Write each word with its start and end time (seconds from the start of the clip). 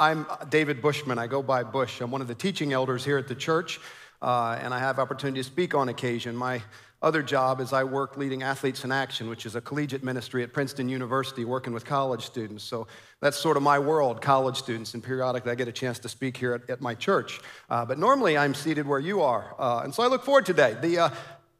I'm 0.00 0.24
David 0.48 0.80
Buschman. 0.80 1.18
I 1.18 1.26
go 1.26 1.42
by 1.42 1.62
Bush. 1.62 2.00
I'm 2.00 2.10
one 2.10 2.22
of 2.22 2.26
the 2.26 2.34
teaching 2.34 2.72
elders 2.72 3.04
here 3.04 3.18
at 3.18 3.28
the 3.28 3.34
church, 3.34 3.78
uh, 4.22 4.58
and 4.58 4.72
I 4.72 4.78
have 4.78 4.98
opportunity 4.98 5.40
to 5.40 5.44
speak 5.44 5.74
on 5.74 5.90
occasion. 5.90 6.34
My 6.34 6.62
other 7.02 7.22
job 7.22 7.60
is 7.60 7.74
I 7.74 7.84
work 7.84 8.16
leading 8.16 8.42
Athletes 8.42 8.82
in 8.82 8.92
Action, 8.92 9.28
which 9.28 9.44
is 9.44 9.56
a 9.56 9.60
collegiate 9.60 10.02
ministry 10.02 10.42
at 10.42 10.54
Princeton 10.54 10.88
University 10.88 11.44
working 11.44 11.74
with 11.74 11.84
college 11.84 12.24
students. 12.24 12.64
So 12.64 12.86
that's 13.20 13.36
sort 13.36 13.58
of 13.58 13.62
my 13.62 13.78
world, 13.78 14.22
college 14.22 14.56
students, 14.56 14.94
and 14.94 15.04
periodically 15.04 15.52
I 15.52 15.54
get 15.54 15.68
a 15.68 15.72
chance 15.72 15.98
to 15.98 16.08
speak 16.08 16.34
here 16.34 16.54
at, 16.54 16.70
at 16.70 16.80
my 16.80 16.94
church. 16.94 17.38
Uh, 17.68 17.84
but 17.84 17.98
normally 17.98 18.38
I'm 18.38 18.54
seated 18.54 18.86
where 18.86 19.00
you 19.00 19.20
are. 19.20 19.54
Uh, 19.58 19.82
and 19.84 19.94
so 19.94 20.02
I 20.02 20.06
look 20.06 20.24
forward 20.24 20.46
today. 20.46 20.78
The 20.80 20.98
uh, 20.98 21.10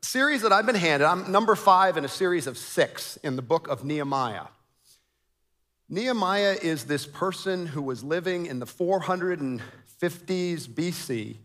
series 0.01 0.41
that 0.41 0.51
I've 0.51 0.65
been 0.65 0.77
handed, 0.77 1.05
I'm 1.05 1.31
number 1.31 1.55
five 1.55 1.99
in 1.99 2.07
a 2.07 2.09
series 2.09 2.47
of 2.47 2.57
six 2.57 3.19
in 3.19 3.37
the 3.37 3.43
book 3.43 3.69
of 3.69 3.85
Nehemiah. 3.85 4.47
Nehemiah 5.93 6.57
is 6.63 6.85
this 6.85 7.05
person 7.05 7.67
who 7.67 7.83
was 7.83 8.05
living 8.05 8.47
in 8.47 8.61
the 8.61 8.67
450s 8.67 9.61
BC 9.99 11.37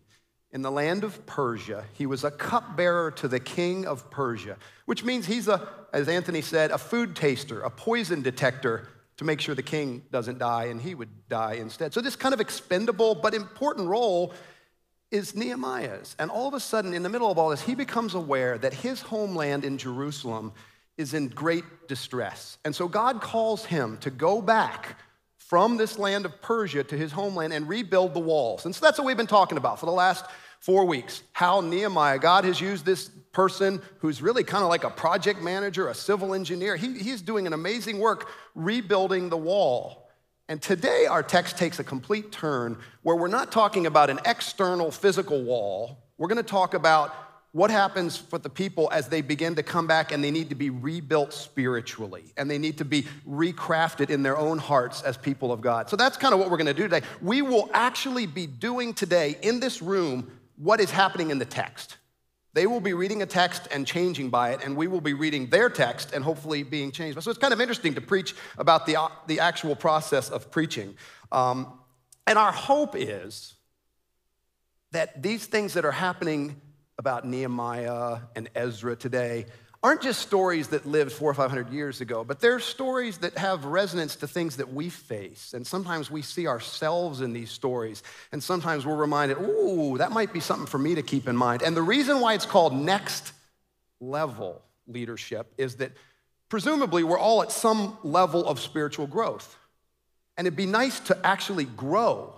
in 0.52 0.62
the 0.62 0.70
land 0.70 1.02
of 1.02 1.26
Persia. 1.26 1.84
He 1.94 2.06
was 2.06 2.22
a 2.22 2.30
cupbearer 2.30 3.10
to 3.10 3.26
the 3.26 3.40
king 3.40 3.86
of 3.86 4.08
Persia, 4.08 4.56
which 4.84 5.02
means 5.02 5.26
he's 5.26 5.48
a, 5.48 5.68
as 5.92 6.06
Anthony 6.06 6.42
said, 6.42 6.70
a 6.70 6.78
food 6.78 7.16
taster, 7.16 7.62
a 7.62 7.70
poison 7.70 8.22
detector 8.22 8.86
to 9.16 9.24
make 9.24 9.40
sure 9.40 9.56
the 9.56 9.64
king 9.64 10.04
doesn't 10.12 10.38
die 10.38 10.66
and 10.66 10.80
he 10.80 10.94
would 10.94 11.28
die 11.28 11.54
instead. 11.54 11.92
So, 11.92 12.00
this 12.00 12.14
kind 12.14 12.32
of 12.32 12.40
expendable 12.40 13.16
but 13.16 13.34
important 13.34 13.88
role 13.88 14.32
is 15.10 15.34
Nehemiah's. 15.34 16.14
And 16.20 16.30
all 16.30 16.46
of 16.46 16.54
a 16.54 16.60
sudden, 16.60 16.94
in 16.94 17.02
the 17.02 17.08
middle 17.08 17.32
of 17.32 17.38
all 17.38 17.48
this, 17.48 17.62
he 17.62 17.74
becomes 17.74 18.14
aware 18.14 18.58
that 18.58 18.74
his 18.74 19.00
homeland 19.00 19.64
in 19.64 19.76
Jerusalem 19.76 20.52
is 20.96 21.14
in 21.14 21.28
great 21.28 21.64
distress. 21.88 22.58
And 22.64 22.74
so 22.74 22.88
God 22.88 23.20
calls 23.20 23.64
him 23.64 23.98
to 23.98 24.10
go 24.10 24.40
back 24.40 24.98
from 25.36 25.76
this 25.76 25.98
land 25.98 26.24
of 26.24 26.42
Persia 26.42 26.82
to 26.84 26.96
his 26.96 27.12
homeland 27.12 27.52
and 27.52 27.68
rebuild 27.68 28.14
the 28.14 28.20
walls. 28.20 28.64
And 28.64 28.74
so 28.74 28.84
that's 28.84 28.98
what 28.98 29.06
we've 29.06 29.16
been 29.16 29.26
talking 29.26 29.58
about 29.58 29.78
for 29.78 29.86
the 29.86 29.92
last 29.92 30.24
four 30.60 30.84
weeks. 30.84 31.22
How 31.32 31.60
Nehemiah, 31.60 32.18
God 32.18 32.44
has 32.44 32.60
used 32.60 32.84
this 32.84 33.08
person 33.32 33.80
who's 33.98 34.22
really 34.22 34.42
kind 34.42 34.64
of 34.64 34.70
like 34.70 34.82
a 34.82 34.90
project 34.90 35.42
manager, 35.42 35.88
a 35.88 35.94
civil 35.94 36.34
engineer. 36.34 36.74
He, 36.74 36.98
he's 36.98 37.22
doing 37.22 37.46
an 37.46 37.52
amazing 37.52 37.98
work 37.98 38.28
rebuilding 38.54 39.28
the 39.28 39.36
wall. 39.36 40.08
And 40.48 40.60
today 40.60 41.06
our 41.06 41.22
text 41.22 41.58
takes 41.58 41.78
a 41.78 41.84
complete 41.84 42.32
turn 42.32 42.78
where 43.02 43.14
we're 43.14 43.28
not 43.28 43.52
talking 43.52 43.86
about 43.86 44.10
an 44.10 44.20
external 44.24 44.90
physical 44.90 45.42
wall. 45.42 45.98
We're 46.18 46.28
going 46.28 46.36
to 46.36 46.42
talk 46.42 46.74
about 46.74 47.14
what 47.56 47.70
happens 47.70 48.18
for 48.18 48.38
the 48.38 48.50
people 48.50 48.86
as 48.92 49.08
they 49.08 49.22
begin 49.22 49.54
to 49.54 49.62
come 49.62 49.86
back 49.86 50.12
and 50.12 50.22
they 50.22 50.30
need 50.30 50.50
to 50.50 50.54
be 50.54 50.68
rebuilt 50.68 51.32
spiritually 51.32 52.24
and 52.36 52.50
they 52.50 52.58
need 52.58 52.76
to 52.76 52.84
be 52.84 53.06
recrafted 53.26 54.10
in 54.10 54.22
their 54.22 54.36
own 54.36 54.58
hearts 54.58 55.00
as 55.00 55.16
people 55.16 55.50
of 55.50 55.62
God. 55.62 55.88
So 55.88 55.96
that's 55.96 56.18
kind 56.18 56.34
of 56.34 56.38
what 56.38 56.50
we're 56.50 56.58
going 56.58 56.66
to 56.66 56.74
do 56.74 56.82
today. 56.82 57.00
We 57.22 57.40
will 57.40 57.70
actually 57.72 58.26
be 58.26 58.46
doing 58.46 58.92
today 58.92 59.38
in 59.40 59.58
this 59.58 59.80
room 59.80 60.30
what 60.56 60.80
is 60.80 60.90
happening 60.90 61.30
in 61.30 61.38
the 61.38 61.46
text. 61.46 61.96
They 62.52 62.66
will 62.66 62.82
be 62.82 62.92
reading 62.92 63.22
a 63.22 63.26
text 63.26 63.68
and 63.72 63.86
changing 63.86 64.28
by 64.28 64.50
it, 64.50 64.60
and 64.62 64.76
we 64.76 64.86
will 64.86 65.00
be 65.00 65.14
reading 65.14 65.48
their 65.48 65.70
text 65.70 66.12
and 66.12 66.22
hopefully 66.22 66.62
being 66.62 66.92
changed. 66.92 67.22
So 67.22 67.30
it's 67.30 67.40
kind 67.40 67.54
of 67.54 67.60
interesting 67.62 67.94
to 67.94 68.02
preach 68.02 68.34
about 68.58 68.84
the, 68.84 68.98
the 69.28 69.40
actual 69.40 69.74
process 69.74 70.28
of 70.28 70.50
preaching. 70.50 70.94
Um, 71.32 71.72
and 72.26 72.38
our 72.38 72.52
hope 72.52 72.94
is 72.94 73.54
that 74.92 75.22
these 75.22 75.46
things 75.46 75.72
that 75.72 75.86
are 75.86 75.92
happening 75.92 76.60
about 76.98 77.26
Nehemiah 77.26 78.18
and 78.34 78.48
Ezra 78.54 78.96
today 78.96 79.46
aren't 79.82 80.02
just 80.02 80.20
stories 80.20 80.68
that 80.68 80.86
lived 80.86 81.12
four 81.12 81.30
or 81.30 81.34
five 81.34 81.50
hundred 81.50 81.70
years 81.70 82.00
ago, 82.00 82.24
but 82.24 82.40
they're 82.40 82.58
stories 82.58 83.18
that 83.18 83.36
have 83.38 83.64
resonance 83.64 84.16
to 84.16 84.26
things 84.26 84.56
that 84.56 84.72
we 84.72 84.88
face. 84.88 85.52
And 85.54 85.66
sometimes 85.66 86.10
we 86.10 86.22
see 86.22 86.48
ourselves 86.48 87.20
in 87.20 87.32
these 87.32 87.50
stories. 87.50 88.02
And 88.32 88.42
sometimes 88.42 88.84
we're 88.84 88.96
reminded, 88.96 89.38
ooh, 89.38 89.98
that 89.98 90.10
might 90.10 90.32
be 90.32 90.40
something 90.40 90.66
for 90.66 90.78
me 90.78 90.94
to 90.96 91.02
keep 91.02 91.28
in 91.28 91.36
mind. 91.36 91.62
And 91.62 91.76
the 91.76 91.82
reason 91.82 92.20
why 92.20 92.34
it's 92.34 92.46
called 92.46 92.74
next 92.74 93.32
level 94.00 94.62
leadership 94.88 95.52
is 95.56 95.76
that 95.76 95.92
presumably 96.48 97.04
we're 97.04 97.18
all 97.18 97.42
at 97.42 97.52
some 97.52 97.96
level 98.02 98.46
of 98.46 98.58
spiritual 98.58 99.06
growth. 99.06 99.56
And 100.36 100.46
it'd 100.46 100.56
be 100.56 100.66
nice 100.66 101.00
to 101.00 101.18
actually 101.24 101.64
grow 101.64 102.34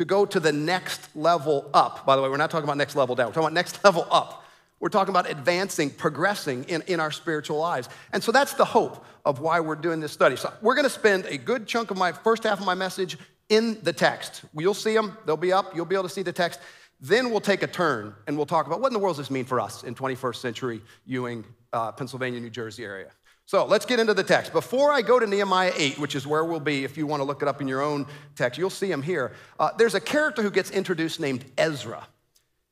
to 0.00 0.06
go 0.06 0.24
to 0.24 0.40
the 0.40 0.50
next 0.50 1.14
level 1.14 1.68
up. 1.74 2.06
By 2.06 2.16
the 2.16 2.22
way, 2.22 2.30
we're 2.30 2.38
not 2.38 2.50
talking 2.50 2.64
about 2.64 2.78
next 2.78 2.96
level 2.96 3.14
down, 3.14 3.26
we're 3.26 3.34
talking 3.34 3.44
about 3.44 3.52
next 3.52 3.84
level 3.84 4.06
up. 4.10 4.44
We're 4.80 4.88
talking 4.88 5.12
about 5.12 5.28
advancing, 5.28 5.90
progressing 5.90 6.64
in, 6.64 6.80
in 6.86 7.00
our 7.00 7.10
spiritual 7.10 7.58
lives. 7.58 7.90
And 8.14 8.24
so 8.24 8.32
that's 8.32 8.54
the 8.54 8.64
hope 8.64 9.04
of 9.26 9.40
why 9.40 9.60
we're 9.60 9.74
doing 9.74 10.00
this 10.00 10.10
study. 10.10 10.36
So 10.36 10.50
we're 10.62 10.74
gonna 10.74 10.88
spend 10.88 11.26
a 11.26 11.36
good 11.36 11.66
chunk 11.66 11.90
of 11.90 11.98
my 11.98 12.12
first 12.12 12.44
half 12.44 12.60
of 12.60 12.64
my 12.64 12.72
message 12.72 13.18
in 13.50 13.76
the 13.82 13.92
text. 13.92 14.40
You'll 14.56 14.72
see 14.72 14.94
them, 14.94 15.18
they'll 15.26 15.36
be 15.36 15.52
up, 15.52 15.76
you'll 15.76 15.84
be 15.84 15.96
able 15.96 16.04
to 16.04 16.14
see 16.14 16.22
the 16.22 16.32
text. 16.32 16.60
Then 16.98 17.28
we'll 17.28 17.42
take 17.42 17.62
a 17.62 17.66
turn 17.66 18.14
and 18.26 18.38
we'll 18.38 18.46
talk 18.46 18.66
about 18.66 18.80
what 18.80 18.86
in 18.86 18.94
the 18.94 19.00
world 19.00 19.16
does 19.16 19.26
this 19.26 19.30
mean 19.30 19.44
for 19.44 19.60
us 19.60 19.84
in 19.84 19.94
21st 19.94 20.36
century 20.36 20.80
Ewing, 21.04 21.44
uh, 21.74 21.92
Pennsylvania, 21.92 22.40
New 22.40 22.48
Jersey 22.48 22.84
area. 22.84 23.10
So 23.50 23.64
let's 23.64 23.84
get 23.84 23.98
into 23.98 24.14
the 24.14 24.22
text. 24.22 24.52
Before 24.52 24.92
I 24.92 25.02
go 25.02 25.18
to 25.18 25.26
Nehemiah 25.26 25.72
8, 25.74 25.98
which 25.98 26.14
is 26.14 26.24
where 26.24 26.44
we'll 26.44 26.60
be, 26.60 26.84
if 26.84 26.96
you 26.96 27.04
want 27.04 27.18
to 27.18 27.24
look 27.24 27.42
it 27.42 27.48
up 27.48 27.60
in 27.60 27.66
your 27.66 27.82
own 27.82 28.06
text, 28.36 28.56
you'll 28.60 28.70
see 28.70 28.88
him 28.88 29.02
here. 29.02 29.32
Uh, 29.58 29.70
there's 29.76 29.96
a 29.96 30.00
character 30.00 30.40
who 30.40 30.52
gets 30.52 30.70
introduced 30.70 31.18
named 31.18 31.44
Ezra. 31.58 32.06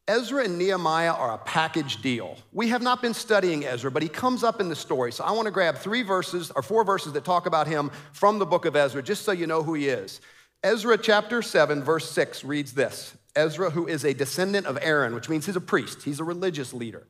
Ezra 0.07 0.45
and 0.45 0.57
Nehemiah 0.57 1.11
are 1.11 1.35
a 1.35 1.39
package 1.39 2.01
deal. 2.01 2.39
We 2.53 2.69
have 2.69 2.81
not 2.81 3.03
been 3.03 3.13
studying 3.13 3.65
Ezra, 3.65 3.91
but 3.91 4.05
he 4.05 4.09
comes 4.09 4.45
up 4.45 4.61
in 4.61 4.69
the 4.69 4.77
story. 4.77 5.11
So 5.11 5.25
I 5.25 5.33
want 5.33 5.47
to 5.47 5.51
grab 5.51 5.79
three 5.79 6.05
verses 6.05 6.53
or 6.55 6.63
four 6.63 6.85
verses 6.85 7.13
that 7.15 7.25
talk 7.25 7.47
about 7.47 7.67
him 7.67 7.91
from 8.13 8.39
the 8.39 8.47
book 8.47 8.65
of 8.65 8.77
Ezra, 8.77 9.03
just 9.03 9.25
so 9.25 9.33
you 9.33 9.49
know 9.49 9.65
who 9.65 9.75
he 9.75 9.89
is. 9.89 10.21
Ezra 10.63 10.97
chapter 10.97 11.43
7, 11.43 11.83
verse 11.83 12.09
6 12.09 12.45
reads 12.45 12.73
this 12.73 13.17
Ezra, 13.35 13.71
who 13.71 13.89
is 13.89 14.05
a 14.05 14.15
descendant 14.15 14.65
of 14.65 14.79
Aaron, 14.81 15.17
which 15.17 15.29
means 15.29 15.45
he's 15.45 15.57
a 15.57 15.61
priest, 15.61 16.05
he's 16.05 16.21
a 16.21 16.25
religious 16.25 16.73
leader. 16.73 17.05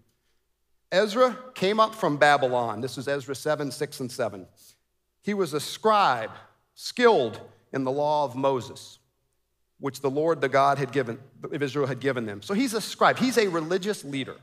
Ezra 0.91 1.37
came 1.55 1.81
up 1.81 1.95
from 1.95 2.17
Babylon. 2.17 2.81
This 2.81 2.97
is 2.97 3.09
Ezra 3.09 3.35
7, 3.35 3.71
6, 3.71 4.01
and 4.01 4.11
7. 4.11 4.47
He 5.23 5.35
was 5.35 5.53
a 5.53 5.61
scribe, 5.61 6.31
skilled 6.75 7.41
in 7.73 7.85
the 7.85 7.91
law 7.91 8.25
of 8.25 8.35
Moses, 8.35 8.99
which 9.79 10.01
the 10.01 10.11
Lord, 10.11 10.41
the 10.41 10.49
God 10.49 10.79
had 10.79 10.93
given, 10.93 11.19
of 11.43 11.63
Israel 11.63 11.87
had 11.87 12.01
given 12.01 12.25
them. 12.25 12.41
So 12.41 12.55
he's 12.55 12.75
a 12.75 12.81
scribe, 12.81 13.19
he's 13.19 13.37
a 13.37 13.49
religious 13.49 14.05
leader. 14.05 14.37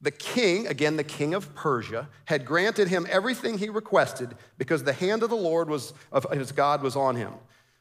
The 0.00 0.10
king, 0.10 0.66
again, 0.66 0.96
the 0.96 1.04
king 1.04 1.32
of 1.32 1.54
Persia, 1.54 2.08
had 2.26 2.44
granted 2.44 2.88
him 2.88 3.06
everything 3.08 3.56
he 3.56 3.68
requested 3.70 4.36
because 4.58 4.84
the 4.84 4.92
hand 4.92 5.22
of 5.22 5.30
the 5.30 5.36
Lord 5.36 5.70
was, 5.70 5.94
of 6.12 6.30
his 6.32 6.52
God 6.52 6.82
was 6.82 6.96
on 6.96 7.16
him. 7.16 7.32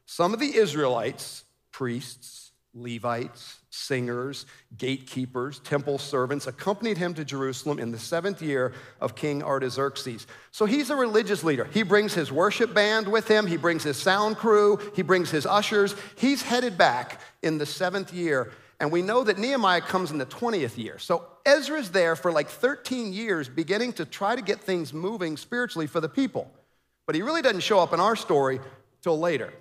Some 0.05 0.33
of 0.33 0.39
the 0.39 0.55
Israelites, 0.55 1.43
priests, 1.71 2.51
Levites, 2.73 3.59
singers, 3.75 4.45
gatekeepers, 4.77 5.59
temple 5.59 5.97
servants 5.97 6.47
accompanied 6.47 6.97
him 6.97 7.13
to 7.13 7.25
Jerusalem 7.25 7.77
in 7.77 7.91
the 7.91 7.99
seventh 7.99 8.41
year 8.41 8.73
of 9.01 9.15
King 9.15 9.43
Artaxerxes. 9.43 10.27
So 10.51 10.65
he's 10.65 10.89
a 10.89 10.95
religious 10.95 11.43
leader. 11.43 11.65
He 11.65 11.83
brings 11.83 12.13
his 12.13 12.31
worship 12.31 12.73
band 12.73 13.07
with 13.07 13.27
him, 13.27 13.45
he 13.45 13.57
brings 13.57 13.83
his 13.83 13.97
sound 13.97 14.37
crew, 14.37 14.79
he 14.95 15.01
brings 15.01 15.29
his 15.29 15.45
ushers. 15.45 15.95
He's 16.15 16.41
headed 16.41 16.77
back 16.77 17.19
in 17.41 17.57
the 17.57 17.65
seventh 17.65 18.13
year. 18.13 18.51
And 18.79 18.91
we 18.91 19.01
know 19.01 19.23
that 19.23 19.37
Nehemiah 19.37 19.81
comes 19.81 20.11
in 20.11 20.17
the 20.17 20.25
20th 20.25 20.77
year. 20.77 20.97
So 20.97 21.25
Ezra's 21.45 21.91
there 21.91 22.15
for 22.15 22.31
like 22.31 22.49
13 22.49 23.13
years, 23.13 23.47
beginning 23.47 23.93
to 23.93 24.05
try 24.05 24.35
to 24.35 24.41
get 24.41 24.61
things 24.61 24.93
moving 24.93 25.37
spiritually 25.37 25.87
for 25.87 26.01
the 26.01 26.09
people. 26.09 26.51
But 27.05 27.15
he 27.15 27.21
really 27.21 27.41
doesn't 27.41 27.61
show 27.61 27.79
up 27.79 27.93
in 27.93 27.99
our 27.99 28.15
story 28.15 28.59
till 29.01 29.19
later. 29.19 29.53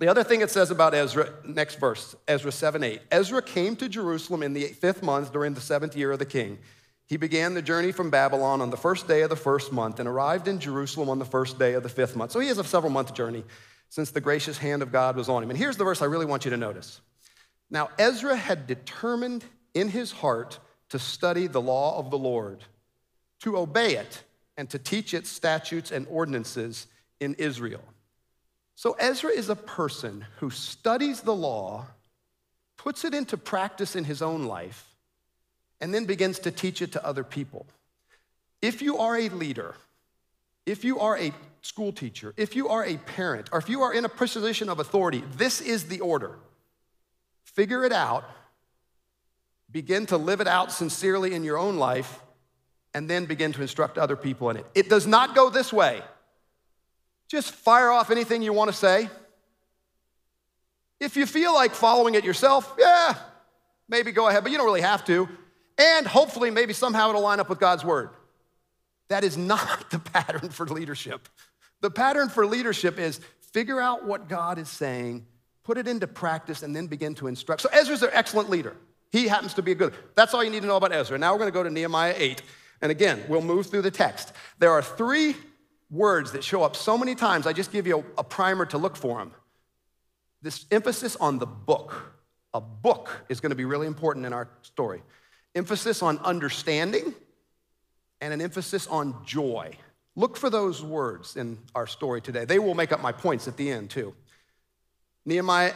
The 0.00 0.08
other 0.08 0.24
thing 0.24 0.40
it 0.40 0.50
says 0.50 0.70
about 0.70 0.92
Ezra, 0.92 1.28
next 1.46 1.78
verse, 1.78 2.16
Ezra 2.26 2.50
7 2.50 2.82
8. 2.82 3.00
Ezra 3.12 3.40
came 3.40 3.76
to 3.76 3.88
Jerusalem 3.88 4.42
in 4.42 4.52
the 4.52 4.64
fifth 4.64 5.02
month 5.02 5.32
during 5.32 5.54
the 5.54 5.60
seventh 5.60 5.96
year 5.96 6.12
of 6.12 6.18
the 6.18 6.26
king. 6.26 6.58
He 7.06 7.16
began 7.16 7.54
the 7.54 7.62
journey 7.62 7.92
from 7.92 8.10
Babylon 8.10 8.60
on 8.60 8.70
the 8.70 8.76
first 8.76 9.06
day 9.06 9.22
of 9.22 9.30
the 9.30 9.36
first 9.36 9.72
month 9.72 10.00
and 10.00 10.08
arrived 10.08 10.48
in 10.48 10.58
Jerusalem 10.58 11.08
on 11.08 11.18
the 11.18 11.24
first 11.24 11.58
day 11.58 11.74
of 11.74 11.82
the 11.82 11.88
fifth 11.88 12.16
month. 12.16 12.32
So 12.32 12.40
he 12.40 12.48
has 12.48 12.58
a 12.58 12.64
several 12.64 12.90
month 12.90 13.14
journey 13.14 13.44
since 13.90 14.10
the 14.10 14.20
gracious 14.20 14.58
hand 14.58 14.82
of 14.82 14.90
God 14.90 15.14
was 15.14 15.28
on 15.28 15.42
him. 15.42 15.50
And 15.50 15.58
here's 15.58 15.76
the 15.76 15.84
verse 15.84 16.02
I 16.02 16.06
really 16.06 16.26
want 16.26 16.44
you 16.44 16.50
to 16.50 16.56
notice. 16.56 17.00
Now, 17.70 17.90
Ezra 17.98 18.34
had 18.34 18.66
determined 18.66 19.44
in 19.74 19.88
his 19.88 20.12
heart 20.12 20.58
to 20.88 20.98
study 20.98 21.46
the 21.46 21.60
law 21.60 21.98
of 21.98 22.10
the 22.10 22.18
Lord, 22.18 22.64
to 23.40 23.58
obey 23.58 23.96
it, 23.96 24.22
and 24.56 24.68
to 24.70 24.78
teach 24.78 25.14
its 25.14 25.28
statutes 25.28 25.90
and 25.90 26.06
ordinances 26.08 26.86
in 27.20 27.34
Israel. 27.34 27.82
So 28.76 28.96
Ezra 28.98 29.30
is 29.30 29.48
a 29.48 29.56
person 29.56 30.26
who 30.38 30.50
studies 30.50 31.20
the 31.20 31.34
law, 31.34 31.86
puts 32.76 33.04
it 33.04 33.14
into 33.14 33.36
practice 33.36 33.94
in 33.96 34.04
his 34.04 34.20
own 34.20 34.44
life, 34.44 34.94
and 35.80 35.94
then 35.94 36.04
begins 36.04 36.38
to 36.40 36.50
teach 36.50 36.82
it 36.82 36.92
to 36.92 37.06
other 37.06 37.24
people. 37.24 37.66
If 38.60 38.82
you 38.82 38.98
are 38.98 39.16
a 39.16 39.28
leader, 39.28 39.74
if 40.66 40.84
you 40.84 40.98
are 41.00 41.18
a 41.18 41.32
school 41.62 41.92
teacher, 41.92 42.34
if 42.36 42.56
you 42.56 42.68
are 42.68 42.84
a 42.84 42.96
parent, 42.96 43.48
or 43.52 43.58
if 43.58 43.68
you 43.68 43.82
are 43.82 43.92
in 43.92 44.04
a 44.04 44.08
position 44.08 44.68
of 44.68 44.80
authority, 44.80 45.22
this 45.36 45.60
is 45.60 45.84
the 45.84 46.00
order. 46.00 46.38
Figure 47.44 47.84
it 47.84 47.92
out, 47.92 48.24
begin 49.70 50.06
to 50.06 50.16
live 50.16 50.40
it 50.40 50.48
out 50.48 50.72
sincerely 50.72 51.34
in 51.34 51.44
your 51.44 51.58
own 51.58 51.76
life, 51.76 52.20
and 52.92 53.08
then 53.08 53.24
begin 53.24 53.52
to 53.52 53.62
instruct 53.62 53.98
other 53.98 54.16
people 54.16 54.50
in 54.50 54.56
it. 54.56 54.66
It 54.74 54.88
does 54.88 55.06
not 55.06 55.34
go 55.34 55.50
this 55.50 55.72
way. 55.72 56.02
Just 57.28 57.52
fire 57.52 57.90
off 57.90 58.10
anything 58.10 58.42
you 58.42 58.52
want 58.52 58.70
to 58.70 58.76
say. 58.76 59.08
If 61.00 61.16
you 61.16 61.26
feel 61.26 61.52
like 61.52 61.74
following 61.74 62.14
it 62.14 62.24
yourself, 62.24 62.74
yeah, 62.78 63.14
maybe 63.88 64.12
go 64.12 64.28
ahead, 64.28 64.42
but 64.42 64.52
you 64.52 64.58
don't 64.58 64.66
really 64.66 64.80
have 64.80 65.04
to. 65.06 65.28
And 65.76 66.06
hopefully, 66.06 66.50
maybe 66.50 66.72
somehow 66.72 67.10
it'll 67.10 67.22
line 67.22 67.40
up 67.40 67.48
with 67.48 67.58
God's 67.58 67.84
word. 67.84 68.10
That 69.08 69.24
is 69.24 69.36
not 69.36 69.90
the 69.90 69.98
pattern 69.98 70.50
for 70.50 70.66
leadership. 70.66 71.28
The 71.80 71.90
pattern 71.90 72.28
for 72.28 72.46
leadership 72.46 72.98
is 72.98 73.20
figure 73.52 73.80
out 73.80 74.06
what 74.06 74.28
God 74.28 74.58
is 74.58 74.68
saying, 74.68 75.26
put 75.64 75.78
it 75.78 75.86
into 75.86 76.06
practice, 76.06 76.62
and 76.62 76.74
then 76.74 76.86
begin 76.86 77.14
to 77.16 77.26
instruct. 77.26 77.62
So 77.62 77.68
Ezra's 77.72 78.02
an 78.02 78.10
excellent 78.12 78.50
leader. 78.50 78.76
He 79.12 79.28
happens 79.28 79.54
to 79.54 79.62
be 79.62 79.72
a 79.72 79.74
good. 79.74 79.94
That's 80.16 80.34
all 80.34 80.42
you 80.42 80.50
need 80.50 80.62
to 80.62 80.66
know 80.66 80.76
about 80.76 80.92
Ezra. 80.92 81.18
Now 81.18 81.32
we're 81.32 81.38
going 81.38 81.50
to 81.50 81.54
go 81.54 81.62
to 81.62 81.70
Nehemiah 81.70 82.14
8. 82.16 82.42
And 82.80 82.90
again, 82.90 83.22
we'll 83.28 83.42
move 83.42 83.66
through 83.66 83.82
the 83.82 83.90
text. 83.90 84.32
There 84.58 84.72
are 84.72 84.82
three 84.82 85.36
words 85.94 86.32
that 86.32 86.42
show 86.42 86.62
up 86.62 86.74
so 86.74 86.98
many 86.98 87.14
times. 87.14 87.46
I 87.46 87.52
just 87.52 87.72
give 87.72 87.86
you 87.86 88.00
a, 88.00 88.20
a 88.20 88.24
primer 88.24 88.66
to 88.66 88.78
look 88.78 88.96
for 88.96 89.18
them. 89.18 89.32
This 90.42 90.66
emphasis 90.70 91.16
on 91.16 91.38
the 91.38 91.46
book. 91.46 91.94
A 92.52 92.60
book 92.60 93.10
is 93.28 93.40
going 93.40 93.50
to 93.50 93.56
be 93.56 93.64
really 93.64 93.86
important 93.86 94.26
in 94.26 94.32
our 94.32 94.48
story. 94.62 95.02
Emphasis 95.54 96.02
on 96.02 96.18
understanding 96.18 97.14
and 98.20 98.32
an 98.32 98.40
emphasis 98.40 98.86
on 98.86 99.24
joy. 99.24 99.76
Look 100.16 100.36
for 100.36 100.50
those 100.50 100.82
words 100.82 101.36
in 101.36 101.58
our 101.74 101.86
story 101.86 102.20
today. 102.20 102.44
They 102.44 102.58
will 102.58 102.74
make 102.74 102.92
up 102.92 103.00
my 103.00 103.12
points 103.12 103.48
at 103.48 103.56
the 103.56 103.70
end, 103.70 103.90
too. 103.90 104.14
Nehemiah, 105.24 105.72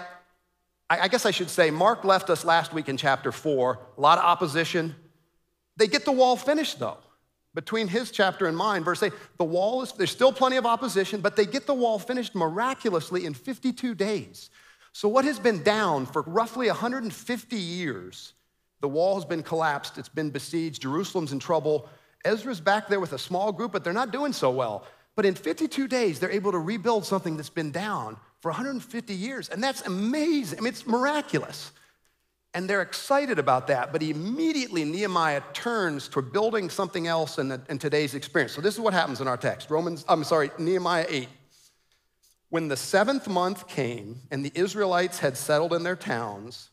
I 0.90 1.08
guess 1.08 1.26
I 1.26 1.32
should 1.32 1.50
say, 1.50 1.70
Mark 1.70 2.04
left 2.04 2.30
us 2.30 2.44
last 2.44 2.72
week 2.72 2.88
in 2.88 2.96
chapter 2.96 3.32
four. 3.32 3.78
A 3.96 4.00
lot 4.00 4.18
of 4.18 4.24
opposition. 4.24 4.94
They 5.76 5.86
get 5.86 6.04
the 6.04 6.12
wall 6.12 6.36
finished, 6.36 6.78
though. 6.78 6.98
Between 7.54 7.88
his 7.88 8.10
chapter 8.10 8.46
and 8.46 8.56
mine, 8.56 8.84
verse 8.84 9.02
8, 9.02 9.12
the 9.38 9.44
wall 9.44 9.82
is, 9.82 9.92
there's 9.92 10.10
still 10.10 10.32
plenty 10.32 10.56
of 10.56 10.66
opposition, 10.66 11.20
but 11.20 11.34
they 11.34 11.46
get 11.46 11.66
the 11.66 11.74
wall 11.74 11.98
finished 11.98 12.34
miraculously 12.34 13.24
in 13.24 13.34
52 13.34 13.94
days. 13.94 14.50
So, 14.92 15.08
what 15.08 15.24
has 15.24 15.38
been 15.38 15.62
down 15.62 16.06
for 16.06 16.22
roughly 16.22 16.66
150 16.66 17.56
years, 17.56 18.34
the 18.80 18.88
wall 18.88 19.14
has 19.14 19.24
been 19.24 19.42
collapsed, 19.42 19.98
it's 19.98 20.08
been 20.08 20.30
besieged, 20.30 20.82
Jerusalem's 20.82 21.32
in 21.32 21.38
trouble. 21.38 21.88
Ezra's 22.24 22.60
back 22.60 22.88
there 22.88 23.00
with 23.00 23.12
a 23.12 23.18
small 23.18 23.52
group, 23.52 23.72
but 23.72 23.84
they're 23.84 23.92
not 23.92 24.12
doing 24.12 24.32
so 24.32 24.50
well. 24.50 24.86
But 25.14 25.24
in 25.24 25.34
52 25.34 25.88
days, 25.88 26.20
they're 26.20 26.30
able 26.30 26.52
to 26.52 26.58
rebuild 26.58 27.04
something 27.04 27.36
that's 27.36 27.50
been 27.50 27.70
down 27.70 28.16
for 28.40 28.50
150 28.50 29.14
years. 29.14 29.48
And 29.48 29.62
that's 29.62 29.82
amazing. 29.82 30.58
I 30.58 30.62
mean, 30.62 30.72
it's 30.72 30.86
miraculous. 30.86 31.72
And 32.54 32.68
they're 32.68 32.82
excited 32.82 33.38
about 33.38 33.66
that. 33.66 33.92
But 33.92 34.02
immediately, 34.02 34.84
Nehemiah 34.84 35.42
turns 35.52 36.08
to 36.08 36.22
building 36.22 36.70
something 36.70 37.06
else 37.06 37.38
in, 37.38 37.48
the, 37.48 37.60
in 37.68 37.78
today's 37.78 38.14
experience. 38.14 38.52
So 38.52 38.60
this 38.60 38.74
is 38.74 38.80
what 38.80 38.94
happens 38.94 39.20
in 39.20 39.28
our 39.28 39.36
text 39.36 39.70
Romans, 39.70 40.04
I'm 40.08 40.24
sorry, 40.24 40.50
Nehemiah 40.58 41.06
8. 41.08 41.28
When 42.50 42.68
the 42.68 42.76
seventh 42.76 43.28
month 43.28 43.68
came 43.68 44.20
and 44.30 44.42
the 44.42 44.52
Israelites 44.54 45.18
had 45.18 45.36
settled 45.36 45.74
in 45.74 45.82
their 45.82 45.96
towns, 45.96 46.70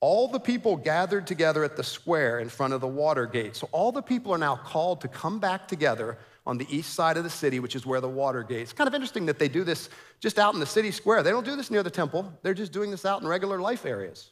all 0.00 0.28
the 0.28 0.38
people 0.38 0.76
gathered 0.76 1.26
together 1.26 1.64
at 1.64 1.74
the 1.74 1.82
square 1.82 2.40
in 2.40 2.50
front 2.50 2.74
of 2.74 2.82
the 2.82 2.86
water 2.86 3.24
gate. 3.24 3.56
So 3.56 3.68
all 3.72 3.92
the 3.92 4.02
people 4.02 4.32
are 4.32 4.38
now 4.38 4.56
called 4.56 5.00
to 5.00 5.08
come 5.08 5.38
back 5.38 5.66
together 5.66 6.18
on 6.46 6.58
the 6.58 6.66
east 6.68 6.92
side 6.92 7.16
of 7.16 7.24
the 7.24 7.30
city, 7.30 7.60
which 7.60 7.74
is 7.74 7.86
where 7.86 8.02
the 8.02 8.08
water 8.08 8.42
gate. 8.42 8.60
It's 8.60 8.72
kind 8.74 8.86
of 8.86 8.94
interesting 8.94 9.24
that 9.26 9.38
they 9.38 9.48
do 9.48 9.64
this 9.64 9.88
just 10.20 10.38
out 10.38 10.52
in 10.52 10.60
the 10.60 10.66
city 10.66 10.90
square. 10.90 11.22
They 11.22 11.30
don't 11.30 11.46
do 11.46 11.56
this 11.56 11.70
near 11.70 11.82
the 11.82 11.90
temple. 11.90 12.30
They're 12.42 12.54
just 12.54 12.72
doing 12.72 12.90
this 12.90 13.06
out 13.06 13.22
in 13.22 13.26
regular 13.26 13.58
life 13.58 13.86
areas. 13.86 14.30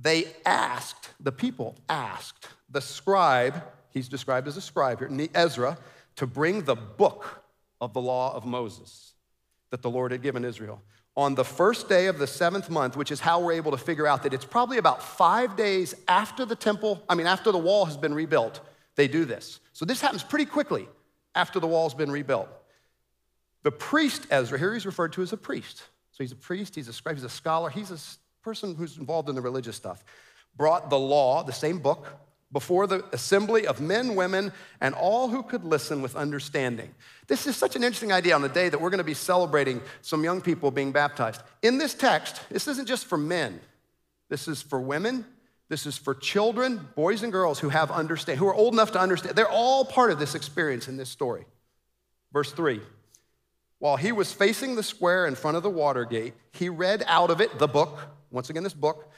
They 0.00 0.26
asked, 0.44 1.10
the 1.20 1.32
people 1.32 1.76
asked 1.88 2.48
the 2.70 2.80
scribe, 2.80 3.62
he's 3.90 4.08
described 4.08 4.46
as 4.46 4.56
a 4.56 4.60
scribe 4.60 4.98
here, 4.98 5.28
Ezra, 5.34 5.78
to 6.16 6.26
bring 6.26 6.62
the 6.62 6.76
book 6.76 7.44
of 7.80 7.92
the 7.92 8.00
law 8.00 8.34
of 8.34 8.44
Moses 8.44 9.14
that 9.70 9.82
the 9.82 9.90
Lord 9.90 10.12
had 10.12 10.22
given 10.22 10.44
Israel 10.44 10.82
on 11.16 11.34
the 11.34 11.44
first 11.44 11.88
day 11.88 12.06
of 12.06 12.18
the 12.18 12.26
seventh 12.26 12.68
month, 12.68 12.96
which 12.96 13.10
is 13.10 13.20
how 13.20 13.40
we're 13.40 13.52
able 13.52 13.70
to 13.70 13.78
figure 13.78 14.06
out 14.06 14.22
that 14.22 14.34
it's 14.34 14.44
probably 14.44 14.76
about 14.76 15.02
five 15.02 15.56
days 15.56 15.94
after 16.08 16.44
the 16.44 16.54
temple, 16.54 17.02
I 17.08 17.14
mean, 17.14 17.26
after 17.26 17.50
the 17.50 17.58
wall 17.58 17.86
has 17.86 17.96
been 17.96 18.12
rebuilt, 18.12 18.60
they 18.96 19.08
do 19.08 19.24
this. 19.24 19.60
So 19.72 19.84
this 19.84 20.00
happens 20.00 20.22
pretty 20.22 20.44
quickly 20.44 20.88
after 21.34 21.58
the 21.58 21.66
wall's 21.66 21.94
been 21.94 22.10
rebuilt. 22.10 22.48
The 23.62 23.72
priest 23.72 24.26
Ezra, 24.30 24.58
here 24.58 24.74
he's 24.74 24.86
referred 24.86 25.14
to 25.14 25.22
as 25.22 25.32
a 25.32 25.36
priest. 25.36 25.82
So 26.12 26.22
he's 26.22 26.32
a 26.32 26.36
priest, 26.36 26.74
he's 26.74 26.88
a 26.88 26.92
scribe, 26.92 27.16
he's 27.16 27.24
a 27.24 27.28
scholar, 27.30 27.70
he's 27.70 27.90
a 27.90 27.98
person 28.46 28.76
who's 28.76 28.96
involved 28.96 29.28
in 29.28 29.34
the 29.34 29.40
religious 29.40 29.74
stuff. 29.74 30.04
Brought 30.56 30.88
the 30.88 30.98
law, 30.98 31.42
the 31.42 31.52
same 31.52 31.80
book, 31.80 32.06
before 32.52 32.86
the 32.86 33.04
assembly 33.12 33.66
of 33.66 33.80
men, 33.80 34.14
women, 34.14 34.52
and 34.80 34.94
all 34.94 35.26
who 35.26 35.42
could 35.42 35.64
listen 35.64 36.00
with 36.00 36.14
understanding. 36.14 36.94
This 37.26 37.48
is 37.48 37.56
such 37.56 37.74
an 37.74 37.82
interesting 37.82 38.12
idea 38.12 38.36
on 38.36 38.42
the 38.42 38.48
day 38.48 38.68
that 38.68 38.80
we're 38.80 38.90
going 38.90 38.98
to 38.98 39.04
be 39.04 39.14
celebrating 39.14 39.82
some 40.00 40.22
young 40.22 40.40
people 40.40 40.70
being 40.70 40.92
baptized. 40.92 41.42
In 41.60 41.76
this 41.76 41.92
text, 41.92 42.40
this 42.48 42.68
isn't 42.68 42.86
just 42.86 43.06
for 43.06 43.18
men, 43.18 43.60
this 44.28 44.46
is 44.46 44.62
for 44.62 44.80
women, 44.80 45.26
this 45.68 45.84
is 45.84 45.98
for 45.98 46.14
children, 46.14 46.88
boys 46.94 47.24
and 47.24 47.32
girls 47.32 47.58
who 47.58 47.68
have 47.70 47.90
understand, 47.90 48.38
who 48.38 48.46
are 48.46 48.54
old 48.54 48.74
enough 48.74 48.92
to 48.92 49.00
understand. 49.00 49.34
They're 49.34 49.50
all 49.50 49.84
part 49.84 50.12
of 50.12 50.20
this 50.20 50.36
experience 50.36 50.86
in 50.86 50.96
this 50.96 51.10
story. 51.10 51.46
Verse 52.32 52.52
3. 52.52 52.80
While 53.80 53.96
he 53.96 54.12
was 54.12 54.32
facing 54.32 54.76
the 54.76 54.84
square 54.84 55.26
in 55.26 55.34
front 55.34 55.56
of 55.56 55.64
the 55.64 55.68
water 55.68 56.04
gate, 56.04 56.34
he 56.52 56.68
read 56.68 57.02
out 57.08 57.30
of 57.30 57.40
it 57.40 57.58
the 57.58 57.66
book, 57.66 57.98
once 58.36 58.50
again, 58.50 58.62
this 58.62 58.74
book, 58.74 59.10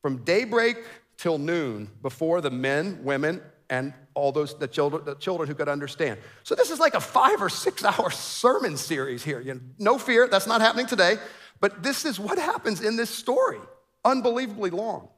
from 0.00 0.24
daybreak 0.24 0.78
till 1.18 1.36
noon 1.36 1.90
before 2.00 2.40
the 2.40 2.50
men, 2.50 3.00
women, 3.04 3.42
and 3.68 3.92
all 4.14 4.32
those 4.32 4.56
the 4.58 4.68
children, 4.68 5.04
the 5.04 5.16
children 5.16 5.48
who 5.48 5.54
could 5.54 5.68
understand. 5.68 6.18
So 6.44 6.54
this 6.54 6.70
is 6.70 6.78
like 6.78 6.94
a 6.94 7.00
five 7.00 7.42
or 7.42 7.48
six 7.48 7.84
hour 7.84 8.10
sermon 8.10 8.76
series 8.76 9.22
here. 9.22 9.40
You 9.40 9.54
know, 9.54 9.60
no 9.78 9.98
fear, 9.98 10.28
that's 10.28 10.46
not 10.46 10.60
happening 10.60 10.86
today. 10.86 11.16
But 11.60 11.82
this 11.82 12.04
is 12.04 12.20
what 12.20 12.38
happens 12.38 12.80
in 12.80 12.96
this 12.96 13.10
story. 13.10 13.58
Unbelievably 14.04 14.70
long. 14.70 15.08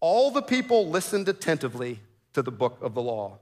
All 0.00 0.30
the 0.30 0.42
people 0.42 0.88
listened 0.88 1.28
attentively 1.28 2.00
to 2.32 2.42
the 2.42 2.52
book 2.52 2.78
of 2.80 2.94
the 2.94 3.02
law. 3.02 3.38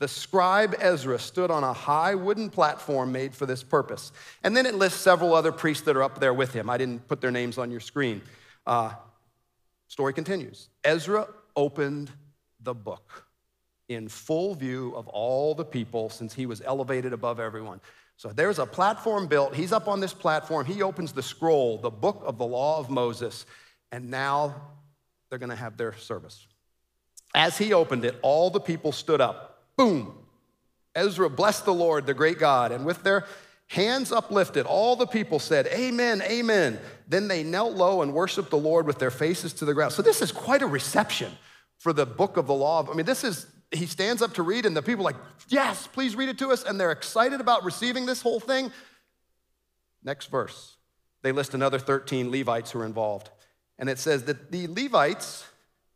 The 0.00 0.08
scribe 0.08 0.74
Ezra 0.80 1.18
stood 1.20 1.52
on 1.52 1.62
a 1.62 1.72
high 1.72 2.16
wooden 2.16 2.50
platform 2.50 3.12
made 3.12 3.36
for 3.36 3.46
this 3.46 3.62
purpose. 3.62 4.10
And 4.42 4.56
then 4.56 4.66
it 4.66 4.74
lists 4.74 5.00
several 5.00 5.32
other 5.32 5.52
priests 5.52 5.84
that 5.84 5.96
are 5.96 6.02
up 6.02 6.18
there 6.18 6.34
with 6.34 6.52
him. 6.52 6.68
I 6.68 6.76
didn't 6.76 7.06
put 7.06 7.20
their 7.20 7.30
names 7.30 7.56
on 7.56 7.70
your 7.70 7.78
screen. 7.78 8.20
Uh, 8.66 8.92
Story 9.92 10.14
continues. 10.14 10.70
Ezra 10.84 11.28
opened 11.54 12.10
the 12.60 12.72
book 12.72 13.26
in 13.90 14.08
full 14.08 14.54
view 14.54 14.94
of 14.96 15.06
all 15.08 15.54
the 15.54 15.66
people 15.66 16.08
since 16.08 16.32
he 16.32 16.46
was 16.46 16.62
elevated 16.64 17.12
above 17.12 17.38
everyone. 17.38 17.78
So 18.16 18.30
there's 18.30 18.58
a 18.58 18.64
platform 18.64 19.26
built. 19.26 19.54
He's 19.54 19.70
up 19.70 19.88
on 19.88 20.00
this 20.00 20.14
platform. 20.14 20.64
He 20.64 20.80
opens 20.80 21.12
the 21.12 21.22
scroll, 21.22 21.76
the 21.76 21.90
book 21.90 22.22
of 22.24 22.38
the 22.38 22.46
law 22.46 22.78
of 22.78 22.88
Moses, 22.88 23.44
and 23.90 24.10
now 24.10 24.54
they're 25.28 25.38
going 25.38 25.50
to 25.50 25.56
have 25.56 25.76
their 25.76 25.94
service. 25.98 26.46
As 27.34 27.58
he 27.58 27.74
opened 27.74 28.06
it, 28.06 28.16
all 28.22 28.48
the 28.48 28.60
people 28.60 28.92
stood 28.92 29.20
up. 29.20 29.62
Boom. 29.76 30.14
Ezra 30.94 31.28
blessed 31.28 31.66
the 31.66 31.74
Lord, 31.74 32.06
the 32.06 32.14
great 32.14 32.38
God, 32.38 32.72
and 32.72 32.86
with 32.86 33.02
their 33.02 33.26
Hands 33.72 34.12
uplifted, 34.12 34.66
all 34.66 34.96
the 34.96 35.06
people 35.06 35.38
said, 35.38 35.66
Amen, 35.68 36.20
Amen. 36.20 36.78
Then 37.08 37.26
they 37.26 37.42
knelt 37.42 37.74
low 37.74 38.02
and 38.02 38.12
worshiped 38.12 38.50
the 38.50 38.58
Lord 38.58 38.86
with 38.86 38.98
their 38.98 39.10
faces 39.10 39.54
to 39.54 39.64
the 39.64 39.72
ground. 39.72 39.94
So 39.94 40.02
this 40.02 40.20
is 40.20 40.30
quite 40.30 40.60
a 40.60 40.66
reception 40.66 41.32
for 41.78 41.94
the 41.94 42.04
book 42.04 42.36
of 42.36 42.46
the 42.46 42.52
law. 42.52 42.86
I 42.86 42.94
mean, 42.94 43.06
this 43.06 43.24
is, 43.24 43.46
he 43.70 43.86
stands 43.86 44.20
up 44.20 44.34
to 44.34 44.42
read, 44.42 44.66
and 44.66 44.76
the 44.76 44.82
people 44.82 45.06
like, 45.06 45.16
Yes, 45.48 45.86
please 45.86 46.14
read 46.14 46.28
it 46.28 46.36
to 46.40 46.50
us. 46.50 46.64
And 46.64 46.78
they're 46.78 46.92
excited 46.92 47.40
about 47.40 47.64
receiving 47.64 48.04
this 48.04 48.20
whole 48.20 48.40
thing. 48.40 48.70
Next 50.04 50.26
verse, 50.26 50.76
they 51.22 51.32
list 51.32 51.54
another 51.54 51.78
13 51.78 52.30
Levites 52.30 52.72
who 52.72 52.80
are 52.80 52.84
involved. 52.84 53.30
And 53.78 53.88
it 53.88 53.98
says 53.98 54.24
that 54.24 54.52
the 54.52 54.66
Levites 54.66 55.46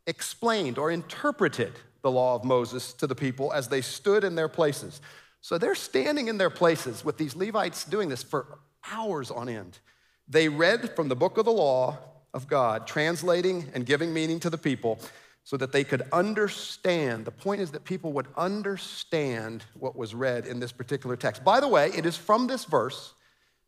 explained 0.07 0.79
or 0.79 0.91
interpreted 0.91 1.75
the 2.01 2.11
law 2.11 2.37
of 2.37 2.43
Moses 2.43 2.95
to 2.95 3.07
the 3.07 3.15
people 3.15 3.53
as 3.53 3.69
they 3.69 3.83
stood 3.83 4.25
in 4.25 4.35
their 4.35 4.49
places. 4.49 5.03
So 5.47 5.59
they're 5.59 5.77
standing 5.77 6.27
in 6.27 6.39
their 6.39 6.51
places 6.51 7.05
with 7.05 7.19
these 7.19 7.37
Levites 7.37 7.85
doing 7.85 8.09
this 8.09 8.25
for 8.25 8.59
hours 8.91 9.31
on 9.31 9.49
end. 9.49 9.79
They 10.27 10.49
read 10.49 10.97
from 10.97 11.07
the 11.07 11.15
book 11.15 11.39
of 11.39 11.45
the 11.45 11.53
law 11.53 11.99
of 12.35 12.49
God, 12.49 12.89
translating 12.89 13.71
and 13.73 13.87
giving 13.87 14.13
meaning 14.13 14.41
to 14.41 14.51
the 14.51 14.59
people 14.59 14.99
so 15.45 15.57
that 15.57 15.71
they 15.71 15.85
could 15.85 16.03
understand. 16.11 17.27
The 17.27 17.31
point 17.31 17.61
is 17.61 17.71
that 17.71 17.85
people 17.85 18.13
would 18.15 18.27
understand 18.37 19.63
what 19.75 19.95
was 19.95 20.17
read 20.17 20.47
in 20.47 20.59
this 20.59 20.73
particular 20.73 21.15
text. 21.15 21.45
By 21.45 21.61
the 21.61 21.69
way, 21.69 21.93
it 21.97 22.07
is 22.07 22.17
from 22.17 22.49
this 22.49 22.65
verse 22.65 23.15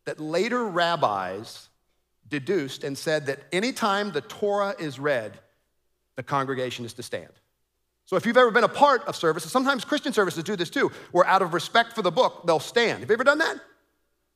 that 0.05 0.19
later 0.19 0.67
rabbis 0.67 1.69
deduced 2.29 2.83
and 2.83 2.99
said 2.99 3.27
that 3.27 3.39
anytime 3.53 4.11
the 4.11 4.23
Torah 4.23 4.75
is 4.81 4.99
read, 4.99 5.39
the 6.17 6.25
congregation 6.25 6.85
is 6.85 6.95
to 6.95 7.05
stand. 7.05 7.31
So 8.09 8.17
if 8.17 8.25
you've 8.25 8.39
ever 8.39 8.51
been 8.51 8.65
a 8.65 8.69
part 8.69 9.05
of 9.05 9.17
services, 9.17 9.53
sometimes 9.53 9.85
Christian 9.85 10.15
services 10.15 10.43
do 10.43 10.57
this 10.57 10.71
too, 10.71 10.91
where 11.13 11.27
out 11.27 11.43
of 11.43 11.53
respect 11.53 11.93
for 11.93 12.01
the 12.01 12.11
book, 12.11 12.47
they'll 12.47 12.59
stand. 12.59 13.01
Have 13.01 13.11
you 13.11 13.13
ever 13.13 13.23
done 13.23 13.37
that? 13.37 13.61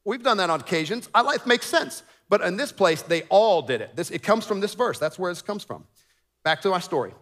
We've 0.04 0.22
done 0.22 0.36
that 0.36 0.50
on 0.50 0.60
occasions. 0.60 1.08
Our 1.14 1.24
life 1.24 1.46
makes 1.46 1.64
sense. 1.64 2.02
But 2.28 2.42
in 2.42 2.58
this 2.58 2.70
place, 2.70 3.00
they 3.00 3.22
all 3.30 3.62
did 3.62 3.80
it. 3.80 3.96
This, 3.96 4.10
it 4.10 4.22
comes 4.22 4.44
from 4.44 4.60
this 4.60 4.74
verse. 4.74 4.98
That's 4.98 5.18
where 5.18 5.30
this 5.30 5.40
comes 5.40 5.64
from. 5.64 5.84
Back 6.44 6.60
to 6.62 6.68
my 6.68 6.80
story. 6.80 7.14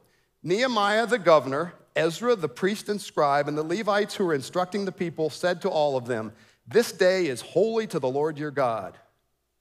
Nehemiah 0.42 1.06
the 1.06 1.20
governor, 1.20 1.72
Ezra 1.94 2.34
the 2.34 2.48
priest 2.48 2.88
and 2.88 3.00
scribe, 3.00 3.46
and 3.46 3.56
the 3.56 3.62
Levites 3.62 4.16
who 4.16 4.24
were 4.24 4.34
instructing 4.34 4.84
the 4.84 4.90
people 4.90 5.30
said 5.30 5.62
to 5.62 5.68
all 5.68 5.96
of 5.96 6.06
them, 6.06 6.32
This 6.66 6.90
day 6.90 7.28
is 7.28 7.42
holy 7.42 7.86
to 7.86 8.00
the 8.00 8.08
Lord 8.08 8.38
your 8.38 8.50
God. 8.50 8.98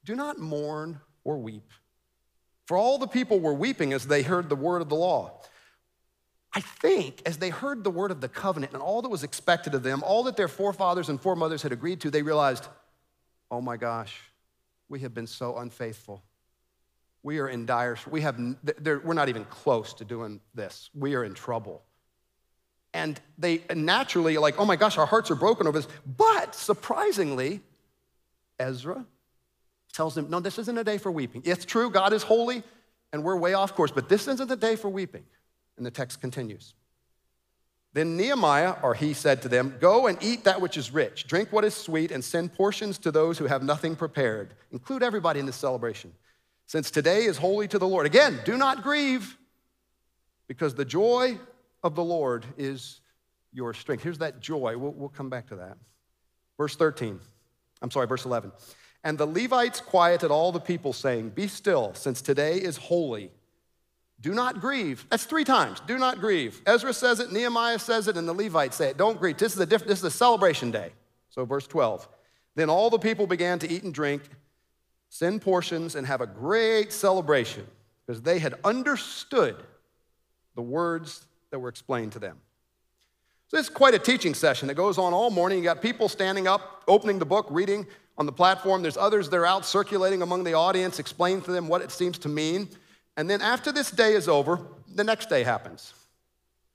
Do 0.05 0.15
not 0.15 0.39
mourn 0.39 1.01
or 1.23 1.37
weep. 1.37 1.71
For 2.65 2.77
all 2.77 2.97
the 2.97 3.05
people 3.05 3.39
were 3.39 3.53
weeping 3.53 3.93
as 3.93 4.07
they 4.07 4.23
heard 4.23 4.49
the 4.49 4.55
word 4.55 4.81
of 4.81 4.89
the 4.89 4.95
law. 4.95 5.39
I 6.53 6.61
think 6.61 7.21
as 7.25 7.37
they 7.37 7.49
heard 7.49 7.83
the 7.83 7.91
word 7.91 8.11
of 8.11 8.21
the 8.21 8.29
covenant 8.29 8.73
and 8.73 8.81
all 8.81 9.01
that 9.03 9.09
was 9.09 9.23
expected 9.23 9.75
of 9.75 9.83
them, 9.83 10.03
all 10.03 10.23
that 10.23 10.35
their 10.35 10.47
forefathers 10.47 11.09
and 11.09 11.21
foremothers 11.21 11.61
had 11.61 11.71
agreed 11.71 12.01
to, 12.01 12.09
they 12.09 12.23
realized, 12.23 12.67
oh 13.51 13.61
my 13.61 13.77
gosh, 13.77 14.19
we 14.87 15.01
have 15.01 15.13
been 15.13 15.27
so 15.27 15.57
unfaithful. 15.57 16.23
We 17.21 17.39
are 17.39 17.47
in 17.47 17.65
dire, 17.65 17.97
we 18.09 18.21
have, 18.21 18.39
we're 18.83 19.13
not 19.13 19.29
even 19.29 19.45
close 19.45 19.93
to 19.95 20.05
doing 20.05 20.39
this. 20.55 20.89
We 20.95 21.15
are 21.15 21.23
in 21.23 21.33
trouble. 21.33 21.83
And 22.93 23.19
they 23.37 23.61
naturally 23.75 24.37
like, 24.37 24.57
oh 24.57 24.65
my 24.65 24.75
gosh, 24.75 24.97
our 24.97 25.05
hearts 25.05 25.29
are 25.29 25.35
broken 25.35 25.67
over 25.67 25.79
this. 25.79 25.87
But 26.17 26.55
surprisingly, 26.55 27.61
Ezra 28.57 29.05
tells 29.93 30.15
them, 30.15 30.29
no, 30.29 30.39
this 30.39 30.57
isn't 30.57 30.77
a 30.77 30.83
day 30.83 30.97
for 30.97 31.11
weeping. 31.11 31.43
It's 31.45 31.65
true, 31.65 31.91
God 31.91 32.13
is 32.13 32.23
holy, 32.23 32.63
and 33.13 33.23
we're 33.23 33.35
way 33.35 33.53
off 33.53 33.75
course, 33.75 33.91
but 33.91 34.09
this 34.09 34.27
isn't 34.27 34.47
the 34.47 34.55
day 34.55 34.75
for 34.75 34.89
weeping. 34.89 35.25
And 35.79 35.85
the 35.85 35.91
text 35.91 36.21
continues. 36.21 36.75
Then 37.93 38.17
Nehemiah, 38.17 38.75
or 38.83 38.93
he 38.93 39.13
said 39.13 39.41
to 39.41 39.49
them, 39.49 39.75
Go 39.79 40.07
and 40.07 40.17
eat 40.21 40.43
that 40.43 40.61
which 40.61 40.77
is 40.77 40.91
rich, 40.91 41.25
drink 41.25 41.51
what 41.51 41.65
is 41.65 41.73
sweet, 41.73 42.11
and 42.11 42.23
send 42.23 42.53
portions 42.53 42.97
to 42.99 43.11
those 43.11 43.37
who 43.37 43.45
have 43.45 43.63
nothing 43.63 43.95
prepared. 43.95 44.53
Include 44.71 45.01
everybody 45.01 45.39
in 45.39 45.47
this 45.47 45.55
celebration, 45.55 46.13
since 46.67 46.91
today 46.91 47.23
is 47.23 47.37
holy 47.37 47.67
to 47.69 47.79
the 47.79 47.87
Lord. 47.87 48.05
Again, 48.05 48.39
do 48.45 48.57
not 48.57 48.83
grieve, 48.83 49.37
because 50.47 50.75
the 50.75 50.85
joy 50.85 51.39
of 51.81 51.95
the 51.95 52.03
Lord 52.03 52.45
is 52.57 52.99
your 53.53 53.73
strength. 53.73 54.03
Here's 54.03 54.19
that 54.19 54.39
joy. 54.39 54.77
We'll, 54.77 54.91
we'll 54.91 55.09
come 55.09 55.29
back 55.29 55.47
to 55.47 55.55
that. 55.55 55.77
Verse 56.57 56.75
13. 56.75 57.19
I'm 57.81 57.89
sorry, 57.89 58.05
verse 58.05 58.25
11. 58.25 58.51
And 59.03 59.17
the 59.17 59.25
Levites 59.25 59.79
quieted 59.79 60.29
all 60.29 60.51
the 60.51 60.59
people, 60.59 60.91
saying, 60.91 61.29
Be 61.29 61.47
still, 61.47 61.93
since 61.93 62.21
today 62.21 62.57
is 62.57 62.77
holy. 62.77 63.31
Do 64.21 64.33
not 64.33 64.59
grieve. 64.59 65.05
That's 65.09 65.23
three 65.23 65.45
times. 65.45 65.79
Do 65.87 65.97
not 65.97 66.19
grieve. 66.19 66.61
Ezra 66.65 66.93
says 66.93 67.19
it, 67.19 67.31
Nehemiah 67.31 67.79
says 67.79 68.07
it, 68.07 68.17
and 68.17 68.27
the 68.27 68.33
Levites 68.33 68.75
say 68.75 68.89
it. 68.89 68.97
Don't 68.97 69.17
grieve. 69.17 69.37
This 69.37 69.53
is 69.53 69.59
a 69.59 69.65
different, 69.65 69.89
this 69.89 69.99
is 69.99 70.05
a 70.05 70.11
celebration 70.11 70.71
day. 70.71 70.91
So, 71.29 71.45
verse 71.45 71.67
12. 71.67 72.07
Then 72.55 72.69
all 72.69 72.89
the 72.89 72.99
people 72.99 73.27
began 73.27 73.59
to 73.59 73.71
eat 73.71 73.83
and 73.83 73.93
drink, 73.93 74.23
send 75.07 75.41
portions, 75.41 75.95
and 75.95 76.05
have 76.05 76.19
a 76.19 76.27
great 76.27 76.91
celebration 76.91 77.65
because 78.05 78.21
they 78.21 78.39
had 78.39 78.55
understood 78.65 79.55
the 80.55 80.61
words 80.61 81.25
that 81.51 81.59
were 81.59 81.69
explained 81.69 82.11
to 82.13 82.19
them. 82.19 82.37
So, 83.47 83.55
this 83.55 83.67
is 83.67 83.73
quite 83.73 83.93
a 83.93 83.99
teaching 83.99 84.33
session 84.33 84.67
that 84.67 84.75
goes 84.75 84.97
on 84.97 85.13
all 85.13 85.29
morning. 85.29 85.59
You 85.59 85.63
got 85.63 85.81
people 85.81 86.09
standing 86.09 86.45
up, 86.45 86.83
opening 86.89 87.19
the 87.19 87.25
book, 87.25 87.47
reading 87.49 87.87
on 88.17 88.25
the 88.25 88.33
platform. 88.33 88.81
There's 88.81 88.97
others 88.97 89.29
that 89.29 89.37
are 89.37 89.45
out 89.45 89.65
circulating 89.65 90.21
among 90.21 90.43
the 90.43 90.55
audience, 90.55 90.99
explaining 90.99 91.43
to 91.43 91.53
them 91.53 91.69
what 91.69 91.81
it 91.81 91.89
seems 91.89 92.17
to 92.19 92.29
mean. 92.29 92.67
And 93.19 93.29
then 93.29 93.41
after 93.41 93.73
this 93.73 93.91
day 93.91 94.13
is 94.13 94.29
over, 94.29 94.61
the 94.95 95.03
next 95.03 95.27
day 95.27 95.43
happens. 95.43 95.93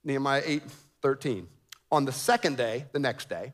Nehemiah 0.03 0.43
8 0.45 0.61
13. 1.01 1.47
On 1.91 2.05
the 2.05 2.11
second 2.11 2.55
day, 2.55 2.85
the 2.91 2.99
next 2.99 3.29
day, 3.29 3.53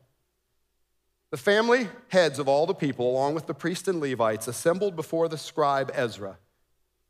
the 1.30 1.38
family 1.38 1.88
heads 2.08 2.38
of 2.38 2.48
all 2.48 2.66
the 2.66 2.74
people, 2.74 3.10
along 3.10 3.32
with 3.32 3.46
the 3.46 3.54
priests 3.54 3.88
and 3.88 3.98
Levites, 3.98 4.46
assembled 4.46 4.94
before 4.94 5.30
the 5.30 5.38
scribe 5.38 5.90
Ezra 5.94 6.36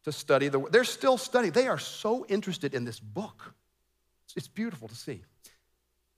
to 0.05 0.12
study 0.12 0.47
the. 0.47 0.61
They're 0.71 0.85
still 0.85 1.19
studying. 1.19 1.53
They 1.53 1.67
are 1.67 1.81
so 1.81 2.25
interested 2.29 2.75
in 2.75 2.85
this 2.85 3.01
book. 3.01 3.53
It's 4.37 4.47
beautiful 4.47 4.87
to 4.87 4.95
see. 4.95 5.25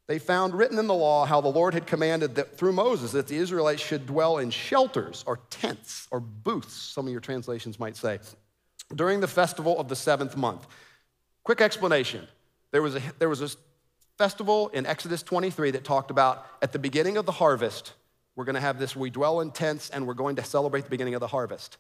They 0.09 0.19
found 0.19 0.55
written 0.55 0.79
in 0.79 0.89
the 0.89 0.93
law 0.93 1.25
how 1.25 1.41
the 1.41 1.49
Lord 1.49 1.73
had 1.73 1.87
commanded 1.87 2.35
that 2.35 2.59
through 2.59 2.73
Moses 2.73 3.13
that 3.13 3.29
the 3.29 3.37
Israelites 3.37 3.81
should 3.81 4.05
dwell 4.05 4.37
in 4.37 4.51
shelters 4.51 5.25
or 5.27 5.39
tents 5.49 6.07
or 6.11 6.21
booths, 6.21 6.75
some 6.75 7.07
of 7.07 7.13
your 7.13 7.23
translations 7.23 7.79
might 7.79 7.97
say, 7.97 8.19
during 8.95 9.21
the 9.21 9.29
festival 9.29 9.79
of 9.79 9.89
the 9.89 9.97
seventh 9.97 10.37
month. 10.37 10.67
Quick 11.43 11.61
explanation. 11.61 12.27
There 12.71 12.83
was 12.83 12.97
a, 12.97 13.03
there 13.19 13.29
was 13.29 13.43
a 13.43 13.51
festival 14.19 14.69
in 14.69 14.87
Exodus 14.87 15.23
23 15.23 15.73
that 15.73 15.85
talked 15.85 16.11
about 16.11 16.47
at 16.63 16.73
the 16.73 16.79
beginning 16.79 17.17
of 17.17 17.27
the 17.27 17.33
harvest, 17.33 17.93
we're 18.37 18.45
going 18.45 18.55
to 18.55 18.61
have 18.61 18.79
this, 18.79 18.97
we 18.97 19.11
dwell 19.11 19.41
in 19.41 19.51
tents 19.51 19.91
and 19.91 20.07
we're 20.07 20.15
going 20.15 20.37
to 20.37 20.45
celebrate 20.45 20.85
the 20.85 20.91
beginning 20.91 21.15
of 21.15 21.21
the 21.21 21.27
harvest. 21.27 21.77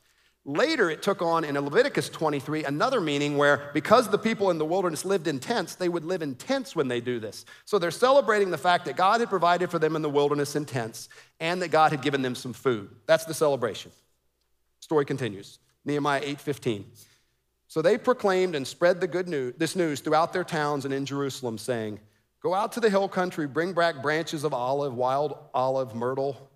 Later, 0.47 0.91
it 0.91 1.01
took 1.01 1.23
on 1.23 1.43
in 1.43 1.59
Leviticus 1.59 2.11
23 2.11 2.65
another 2.65 3.01
meaning 3.01 3.39
where 3.39 3.71
because 3.73 4.09
the 4.09 4.19
people 4.19 4.51
in 4.51 4.59
the 4.59 4.65
wilderness 4.65 5.05
lived 5.05 5.27
in 5.27 5.41
tents, 5.41 5.75
they 5.75 5.89
would 5.89 6.05
live 6.05 6.21
in 6.21 6.35
tents 6.35 6.77
when 6.77 6.87
they 6.87 7.01
do 7.01 7.19
this. 7.19 7.47
So 7.65 7.79
they're 7.79 7.91
celebrating 7.91 8.51
the 8.51 8.59
fact 8.59 8.85
that 8.85 8.95
God 8.95 9.21
had 9.21 9.31
provided 9.31 9.71
for 9.71 9.79
them 9.79 9.97
in 9.97 10.03
the 10.03 10.11
wilderness 10.11 10.55
in 10.55 10.67
tents 10.67 11.09
and 11.41 11.63
that 11.63 11.69
God 11.69 11.93
had 11.93 12.03
given 12.03 12.21
them 12.21 12.35
some 12.35 12.53
food. 12.53 12.91
That's 13.07 13.25
the 13.25 13.33
celebration. 13.33 13.91
Story 14.81 15.07
continues. 15.07 15.59
Nehemiah 15.85 16.23
8:15. 16.23 16.85
So 17.67 17.83
they 17.83 17.99
proclaimed 17.99 18.55
and 18.55 18.67
spread 18.67 19.01
the 19.01 19.07
good 19.07 19.29
news, 19.29 19.55
this 19.59 19.75
news 19.75 20.01
throughout 20.01 20.33
their 20.33 20.45
towns 20.45 20.85
and 20.85 20.95
in 20.95 21.05
Jerusalem, 21.07 21.59
saying, 21.59 21.99
Go 22.41 22.55
out 22.55 22.73
to 22.73 22.81
the 22.81 22.91
hill 22.91 23.09
country, 23.09 23.47
bring 23.47 23.73
back 23.73 24.03
branches 24.03 24.45
of 24.45 24.53
olive, 24.53 24.95
wild 24.95 25.37
olive, 25.55 25.95
myrtle, 25.95 26.51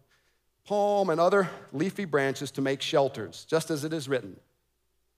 palm, 0.64 1.10
and 1.10 1.18
other 1.18 1.48
leafy 1.72 2.04
branches 2.04 2.50
to 2.52 2.60
make 2.60 2.82
shelters, 2.82 3.46
just 3.48 3.70
as 3.70 3.84
it 3.84 3.92
is 3.92 4.08
written. 4.08 4.38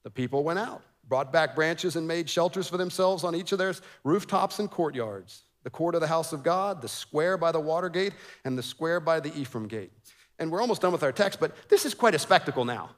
The 0.05 0.11
people 0.11 0.45
went 0.45 0.61
out, 0.61 0.83
brought 1.09 1.33
back 1.33 1.55
branches, 1.55 1.97
and 1.97 2.07
made 2.07 2.31
shelters 2.31 2.69
for 2.69 2.76
themselves 2.76 3.25
on 3.25 3.35
each 3.35 3.52
of 3.52 3.59
their 3.59 3.75
rooftops 4.05 4.59
and 4.59 4.71
courtyards 4.71 5.43
the 5.62 5.71
court 5.71 5.95
of 5.95 6.00
the 6.00 6.07
house 6.07 6.33
of 6.33 6.43
God, 6.43 6.81
the 6.81 6.88
square 6.88 7.37
by 7.37 7.52
the 7.52 7.61
water 7.61 7.88
gate, 7.88 8.14
and 8.45 8.57
the 8.57 8.62
square 8.62 9.00
by 9.00 9.21
the 9.21 9.37
Ephraim 9.38 9.69
gate. 9.69 9.93
And 10.38 10.50
we're 10.50 10.61
almost 10.61 10.81
done 10.81 10.93
with 10.93 11.02
our 11.02 11.12
text, 11.12 11.38
but 11.38 11.55
this 11.69 11.85
is 11.85 11.93
quite 11.93 12.14
a 12.14 12.19
spectacle 12.19 12.64
now. 12.64 12.90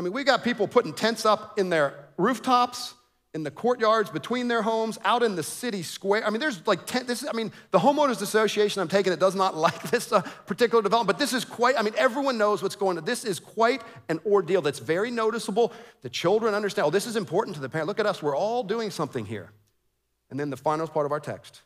I 0.00 0.02
mean, 0.02 0.14
we 0.14 0.24
got 0.24 0.42
people 0.42 0.66
putting 0.66 0.94
tents 0.94 1.26
up 1.26 1.58
in 1.58 1.68
their 1.68 1.92
rooftops, 2.16 2.94
in 3.34 3.42
the 3.42 3.50
courtyards 3.50 4.08
between 4.08 4.48
their 4.48 4.62
homes, 4.62 4.98
out 5.04 5.22
in 5.22 5.36
the 5.36 5.42
city 5.42 5.82
square. 5.82 6.26
I 6.26 6.30
mean, 6.30 6.40
there's 6.40 6.66
like 6.66 6.86
10, 6.86 7.04
this, 7.04 7.22
I 7.28 7.36
mean, 7.36 7.52
the 7.70 7.78
homeowners 7.78 8.22
association 8.22 8.80
I'm 8.80 8.88
taking 8.88 9.12
it 9.12 9.20
does 9.20 9.34
not 9.34 9.54
like 9.58 9.90
this 9.90 10.10
uh, 10.10 10.22
particular 10.46 10.82
development, 10.82 11.18
but 11.18 11.18
this 11.18 11.34
is 11.34 11.44
quite, 11.44 11.78
I 11.78 11.82
mean, 11.82 11.92
everyone 11.98 12.38
knows 12.38 12.62
what's 12.62 12.76
going 12.76 12.96
on. 12.96 13.04
This 13.04 13.26
is 13.26 13.38
quite 13.38 13.82
an 14.08 14.20
ordeal 14.24 14.62
that's 14.62 14.78
very 14.78 15.10
noticeable. 15.10 15.70
The 16.00 16.08
children 16.08 16.54
understand, 16.54 16.86
oh, 16.86 16.90
this 16.90 17.06
is 17.06 17.14
important 17.14 17.56
to 17.56 17.60
the 17.60 17.68
parent. 17.68 17.86
Look 17.86 18.00
at 18.00 18.06
us, 18.06 18.22
we're 18.22 18.34
all 18.34 18.64
doing 18.64 18.90
something 18.90 19.26
here. 19.26 19.52
And 20.30 20.40
then 20.40 20.48
the 20.48 20.56
final 20.56 20.88
part 20.88 21.04
of 21.04 21.12
our 21.12 21.20
text, 21.20 21.60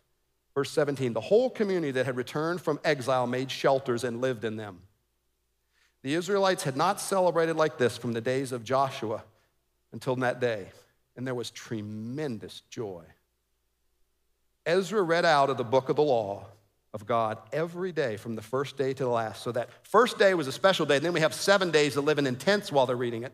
verse 0.57 0.73
17 0.73 1.13
the 1.13 1.21
whole 1.21 1.51
community 1.51 1.93
that 1.93 2.05
had 2.05 2.17
returned 2.17 2.61
from 2.61 2.81
exile 2.83 3.29
made 3.29 3.49
shelters 3.49 4.03
and 4.03 4.21
lived 4.21 4.45
in 4.45 4.57
them. 4.57 4.81
The 6.05 6.15
Israelites 6.15 6.63
had 6.63 6.77
not 6.77 7.01
celebrated 7.01 7.57
like 7.57 7.79
this 7.79 7.99
from 7.99 8.13
the 8.13 8.21
days 8.21 8.53
of 8.53 8.63
Joshua 8.63 9.25
until 9.93 10.15
that 10.17 10.41
day 10.41 10.69
and 11.17 11.27
there 11.27 11.35
was 11.35 11.51
tremendous 11.51 12.63
joy. 12.71 13.05
Ezra 14.67 15.03
read 15.03 15.25
out 15.25 15.51
of 15.51 15.57
the 15.57 15.65
book 15.65 15.89
of 15.89 15.97
the 15.97 16.03
law 16.03 16.47
of 16.93 17.07
God 17.07 17.39
every 17.53 17.93
day 17.93 18.17
from 18.17 18.35
the 18.35 18.43
first 18.43 18.77
day 18.77 18.95
to 18.95 19.05
the 19.05 19.11
last. 19.11 19.43
So 19.43 19.53
that 19.53 19.69
first 19.83 20.19
day 20.19 20.35
was 20.35 20.47
a 20.47 20.53
special 20.53 20.87
day, 20.87 20.97
and 20.97 21.05
then 21.05 21.13
we 21.13 21.21
have 21.21 21.35
seven 21.35 21.71
days 21.71 21.97
of 21.97 22.05
living 22.05 22.27
in 22.27 22.37
tents 22.37 22.73
while 22.73 22.87
they're 22.87 22.97
reading 22.97 23.25
it. 23.25 23.33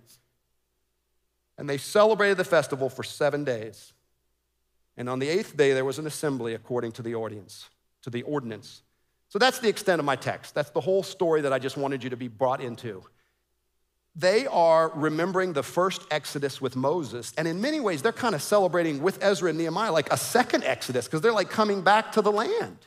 And 1.57 1.69
they 1.69 1.79
celebrated 1.79 2.39
the 2.39 2.45
festival 2.45 2.89
for 2.89 3.03
seven 3.03 3.45
days. 3.45 3.93
And 4.97 5.09
on 5.09 5.19
the 5.19 5.29
eighth 5.29 5.57
day, 5.57 5.73
there 5.73 5.85
was 5.85 5.99
an 5.99 6.07
assembly 6.07 6.55
according 6.55 6.93
to 6.93 7.03
the 7.03 7.15
ordinance, 7.15 7.69
to 8.03 8.11
the 8.11 8.23
ordinance. 8.23 8.83
So 9.31 9.39
that's 9.39 9.61
the 9.61 9.69
extent 9.69 10.01
of 10.01 10.05
my 10.05 10.17
text. 10.17 10.55
That's 10.55 10.71
the 10.71 10.81
whole 10.81 11.05
story 11.05 11.41
that 11.43 11.53
I 11.53 11.59
just 11.59 11.77
wanted 11.77 12.05
you 12.05 12.11
to 12.11 12.17
be 12.17 12.29
brought 12.29 12.61
into. 12.61 13.05
They 14.17 14.49
are 14.49 14.91
remembering 14.91 15.53
the 15.53 15.63
first 15.63 16.03
Exodus 16.11 16.61
with 16.61 16.75
Moses. 16.75 17.33
And 17.39 17.47
in 17.47 17.61
many 17.61 17.79
ways, 17.79 18.03
they're 18.03 18.13
kind 18.13 18.35
of 18.35 18.43
celebrating 18.43 19.01
with 19.03 19.23
Ezra 19.23 19.51
and 19.51 19.59
Nehemiah 19.59 19.93
like 19.93 20.13
a 20.13 20.17
second 20.17 20.65
Exodus 20.65 21.07
because 21.07 21.21
they're 21.21 21.33
like 21.33 21.49
coming 21.49 21.83
back 21.83 22.13
to 22.13 22.23
the 22.23 22.33
land. 22.33 22.79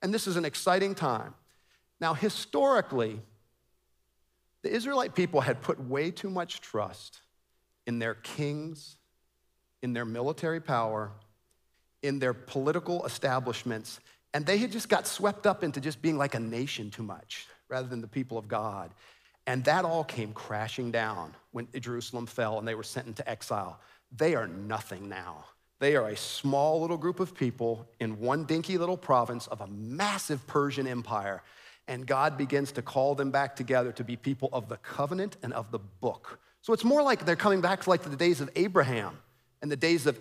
And 0.00 0.12
this 0.12 0.26
is 0.26 0.36
an 0.36 0.46
exciting 0.46 0.94
time. 0.94 1.34
Now, 2.00 2.14
historically, 2.14 3.20
the 4.62 4.70
Israelite 4.70 5.14
people 5.14 5.42
had 5.42 5.60
put 5.60 5.78
way 5.78 6.10
too 6.10 6.30
much 6.30 6.62
trust 6.62 7.20
in 7.86 7.98
their 7.98 8.14
kings, 8.14 8.96
in 9.82 9.92
their 9.92 10.06
military 10.06 10.60
power, 10.60 11.12
in 12.02 12.18
their 12.18 12.32
political 12.32 13.04
establishments, 13.04 14.00
and 14.34 14.44
they 14.44 14.58
had 14.58 14.72
just 14.72 14.88
got 14.88 15.06
swept 15.06 15.46
up 15.46 15.62
into 15.62 15.80
just 15.80 16.02
being 16.02 16.18
like 16.18 16.34
a 16.34 16.40
nation 16.40 16.90
too 16.90 17.04
much 17.04 17.46
rather 17.68 17.86
than 17.86 18.00
the 18.00 18.08
people 18.08 18.36
of 18.36 18.48
God. 18.48 18.90
And 19.46 19.62
that 19.64 19.84
all 19.84 20.04
came 20.04 20.32
crashing 20.32 20.90
down 20.90 21.32
when 21.52 21.68
Jerusalem 21.78 22.26
fell 22.26 22.58
and 22.58 22.66
they 22.66 22.74
were 22.74 22.82
sent 22.82 23.06
into 23.06 23.28
exile. 23.28 23.78
They 24.16 24.34
are 24.34 24.48
nothing 24.48 25.08
now. 25.08 25.44
They 25.78 25.96
are 25.96 26.08
a 26.08 26.16
small 26.16 26.80
little 26.80 26.96
group 26.96 27.20
of 27.20 27.34
people 27.34 27.86
in 28.00 28.18
one 28.18 28.44
dinky 28.44 28.76
little 28.76 28.96
province 28.96 29.46
of 29.46 29.60
a 29.60 29.66
massive 29.68 30.44
Persian 30.46 30.86
empire. 30.86 31.42
And 31.86 32.06
God 32.06 32.36
begins 32.36 32.72
to 32.72 32.82
call 32.82 33.14
them 33.14 33.30
back 33.30 33.54
together 33.54 33.92
to 33.92 34.04
be 34.04 34.16
people 34.16 34.48
of 34.52 34.68
the 34.68 34.78
covenant 34.78 35.36
and 35.42 35.52
of 35.52 35.70
the 35.70 35.78
book. 35.78 36.40
So 36.62 36.72
it's 36.72 36.84
more 36.84 37.02
like 37.02 37.24
they're 37.24 37.36
coming 37.36 37.60
back 37.60 37.82
to 37.82 37.90
like 37.90 38.02
the 38.02 38.16
days 38.16 38.40
of 38.40 38.50
Abraham 38.56 39.18
and 39.62 39.70
the 39.70 39.76
days 39.76 40.06
of 40.06 40.18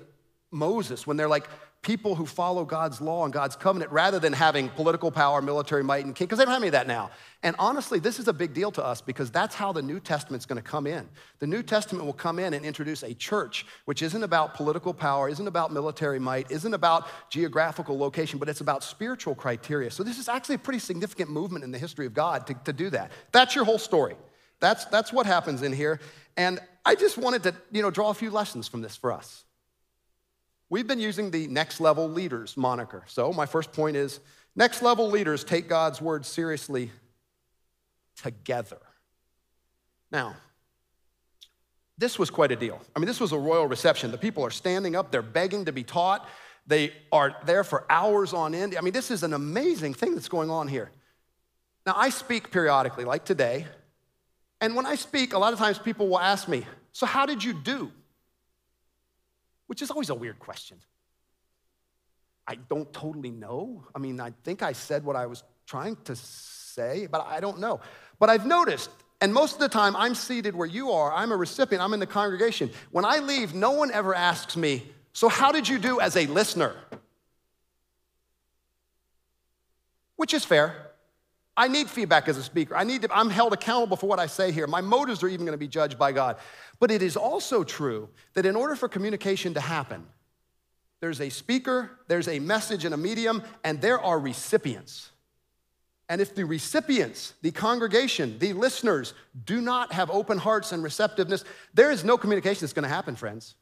Moses 0.51 1.07
when 1.07 1.17
they're 1.17 1.29
like 1.29 1.47
people 1.83 2.15
who 2.15 2.25
follow 2.25 2.65
God's 2.65 3.01
law 3.01 3.25
and 3.25 3.33
God's 3.33 3.55
covenant 3.55 3.91
rather 3.91 4.17
than 4.17 4.33
having 4.33 4.69
political 4.69 5.11
power, 5.11 5.41
military 5.41 5.83
might, 5.83 6.05
and 6.05 6.15
king, 6.15 6.25
because 6.25 6.39
they 6.39 6.45
don't 6.45 6.53
have 6.53 6.61
any 6.61 6.69
of 6.69 6.73
that 6.73 6.87
now. 6.87 7.11
And 7.43 7.55
honestly, 7.59 7.99
this 7.99 8.19
is 8.19 8.27
a 8.27 8.33
big 8.33 8.53
deal 8.53 8.71
to 8.71 8.83
us 8.83 9.01
because 9.01 9.29
that's 9.29 9.53
how 9.53 9.71
the 9.73 9.81
New 9.81 9.99
Testament's 9.99 10.45
gonna 10.45 10.61
come 10.61 10.87
in. 10.87 11.07
The 11.39 11.47
New 11.47 11.61
Testament 11.61 12.05
will 12.05 12.13
come 12.13 12.39
in 12.39 12.53
and 12.53 12.65
introduce 12.65 13.03
a 13.03 13.13
church 13.13 13.65
which 13.85 14.01
isn't 14.01 14.23
about 14.23 14.55
political 14.55 14.93
power, 14.93 15.29
isn't 15.29 15.47
about 15.47 15.71
military 15.71 16.19
might, 16.19 16.49
isn't 16.49 16.73
about 16.73 17.07
geographical 17.29 17.97
location, 17.97 18.39
but 18.39 18.47
it's 18.49 18.61
about 18.61 18.83
spiritual 18.83 19.35
criteria. 19.35 19.91
So 19.91 20.03
this 20.03 20.17
is 20.17 20.29
actually 20.29 20.55
a 20.55 20.59
pretty 20.59 20.79
significant 20.79 21.29
movement 21.29 21.65
in 21.65 21.71
the 21.71 21.77
history 21.77 22.05
of 22.05 22.13
God 22.13 22.47
to, 22.47 22.53
to 22.63 22.73
do 22.73 22.89
that. 22.91 23.11
That's 23.31 23.55
your 23.55 23.65
whole 23.65 23.77
story. 23.77 24.15
That's, 24.61 24.85
that's 24.85 25.11
what 25.11 25.25
happens 25.25 25.61
in 25.61 25.73
here. 25.73 25.99
And 26.37 26.59
I 26.85 26.95
just 26.95 27.17
wanted 27.17 27.43
to, 27.43 27.55
you 27.71 27.81
know, 27.81 27.91
draw 27.91 28.09
a 28.09 28.13
few 28.13 28.31
lessons 28.31 28.69
from 28.69 28.81
this 28.81 28.95
for 28.95 29.11
us. 29.11 29.43
We've 30.73 30.87
been 30.87 30.99
using 30.99 31.29
the 31.29 31.45
next 31.45 31.79
level 31.79 32.09
leaders 32.09 32.57
moniker. 32.57 33.03
So, 33.05 33.31
my 33.31 33.45
first 33.45 33.71
point 33.73 33.95
is 33.95 34.19
next 34.55 34.81
level 34.81 35.07
leaders 35.07 35.43
take 35.43 35.69
God's 35.69 36.01
word 36.01 36.25
seriously 36.25 36.89
together. 38.23 38.79
Now, 40.11 40.35
this 41.99 42.17
was 42.17 42.31
quite 42.31 42.51
a 42.51 42.55
deal. 42.55 42.81
I 42.95 42.99
mean, 42.99 43.05
this 43.05 43.19
was 43.19 43.33
a 43.33 43.37
royal 43.37 43.67
reception. 43.67 44.09
The 44.09 44.17
people 44.17 44.43
are 44.43 44.49
standing 44.49 44.95
up, 44.95 45.11
they're 45.11 45.21
begging 45.21 45.65
to 45.65 45.71
be 45.71 45.83
taught. 45.83 46.27
They 46.65 46.91
are 47.11 47.35
there 47.45 47.63
for 47.63 47.85
hours 47.87 48.33
on 48.33 48.55
end. 48.55 48.75
I 48.75 48.81
mean, 48.81 48.93
this 48.93 49.11
is 49.11 49.21
an 49.21 49.33
amazing 49.33 49.93
thing 49.93 50.15
that's 50.15 50.27
going 50.27 50.49
on 50.49 50.67
here. 50.67 50.89
Now, 51.85 51.93
I 51.95 52.09
speak 52.09 52.49
periodically, 52.49 53.05
like 53.05 53.25
today, 53.25 53.67
and 54.59 54.75
when 54.75 54.87
I 54.87 54.95
speak, 54.95 55.33
a 55.33 55.37
lot 55.37 55.53
of 55.53 55.59
times 55.59 55.77
people 55.77 56.07
will 56.07 56.19
ask 56.19 56.47
me, 56.47 56.65
So, 56.93 57.05
how 57.05 57.27
did 57.27 57.43
you 57.43 57.53
do? 57.53 57.91
Which 59.67 59.81
is 59.81 59.91
always 59.91 60.09
a 60.09 60.15
weird 60.15 60.39
question. 60.39 60.77
I 62.47 62.55
don't 62.55 62.91
totally 62.91 63.31
know. 63.31 63.85
I 63.95 63.99
mean, 63.99 64.19
I 64.19 64.33
think 64.43 64.61
I 64.61 64.73
said 64.73 65.05
what 65.05 65.15
I 65.15 65.25
was 65.25 65.43
trying 65.65 65.95
to 66.05 66.15
say, 66.15 67.07
but 67.07 67.25
I 67.25 67.39
don't 67.39 67.59
know. 67.59 67.79
But 68.19 68.29
I've 68.29 68.45
noticed, 68.45 68.89
and 69.21 69.33
most 69.33 69.53
of 69.53 69.59
the 69.59 69.69
time 69.69 69.95
I'm 69.95 70.15
seated 70.15 70.55
where 70.55 70.67
you 70.67 70.91
are, 70.91 71.13
I'm 71.13 71.31
a 71.31 71.37
recipient, 71.37 71.81
I'm 71.81 71.93
in 71.93 71.99
the 71.99 72.07
congregation. 72.07 72.71
When 72.91 73.05
I 73.05 73.19
leave, 73.19 73.53
no 73.53 73.71
one 73.71 73.91
ever 73.91 74.13
asks 74.13 74.57
me, 74.57 74.83
So, 75.13 75.29
how 75.29 75.51
did 75.51 75.67
you 75.67 75.79
do 75.79 75.99
as 75.99 76.17
a 76.17 76.25
listener? 76.25 76.75
Which 80.15 80.33
is 80.33 80.43
fair. 80.43 80.92
I 81.55 81.67
need 81.67 81.89
feedback 81.89 82.27
as 82.27 82.37
a 82.37 82.43
speaker. 82.43 82.75
I 82.75 82.83
need 82.83 83.03
to, 83.03 83.15
I'm 83.15 83.29
held 83.29 83.53
accountable 83.53 83.95
for 83.95 84.07
what 84.07 84.19
I 84.19 84.25
say 84.25 84.51
here. 84.51 84.65
My 84.65 84.81
motives 84.81 85.21
are 85.21 85.27
even 85.27 85.45
going 85.45 85.53
to 85.53 85.59
be 85.59 85.67
judged 85.67 85.99
by 85.99 86.11
God. 86.11 86.37
But 86.79 86.89
it 86.89 87.01
is 87.03 87.15
also 87.15 87.63
true 87.63 88.09
that 88.33 88.45
in 88.45 88.55
order 88.55 88.75
for 88.75 88.89
communication 88.89 89.53
to 89.53 89.61
happen, 89.61 90.05
there's 90.99 91.21
a 91.21 91.29
speaker, 91.29 91.91
there's 92.07 92.27
a 92.27 92.39
message 92.39 92.85
and 92.85 92.93
a 92.93 92.97
medium, 92.97 93.43
and 93.63 93.81
there 93.81 93.99
are 93.99 94.17
recipients. 94.19 95.11
And 96.09 96.21
if 96.21 96.33
the 96.33 96.45
recipients, 96.45 97.33
the 97.41 97.51
congregation, 97.51 98.39
the 98.39 98.53
listeners 98.53 99.13
do 99.45 99.61
not 99.61 99.93
have 99.93 100.09
open 100.09 100.37
hearts 100.37 100.71
and 100.71 100.83
receptiveness, 100.83 101.43
there 101.73 101.91
is 101.91 102.03
no 102.03 102.17
communication 102.17 102.61
that's 102.61 102.73
going 102.73 102.83
to 102.83 102.89
happen, 102.89 103.15
friends. 103.15 103.55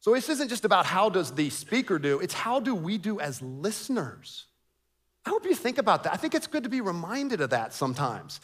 So 0.00 0.14
this 0.14 0.28
isn't 0.28 0.48
just 0.48 0.64
about 0.64 0.84
how 0.84 1.08
does 1.08 1.32
the 1.32 1.48
speaker 1.50 1.98
do, 1.98 2.20
it's 2.20 2.34
how 2.34 2.60
do 2.60 2.74
we 2.74 2.98
do 2.98 3.20
as 3.20 3.40
listeners. 3.40 4.46
I 5.24 5.30
hope 5.30 5.44
you 5.44 5.54
think 5.54 5.78
about 5.78 6.04
that. 6.04 6.12
I 6.12 6.16
think 6.16 6.34
it's 6.34 6.46
good 6.46 6.64
to 6.64 6.68
be 6.68 6.80
reminded 6.80 7.40
of 7.40 7.50
that 7.50 7.72
sometimes. 7.72 8.40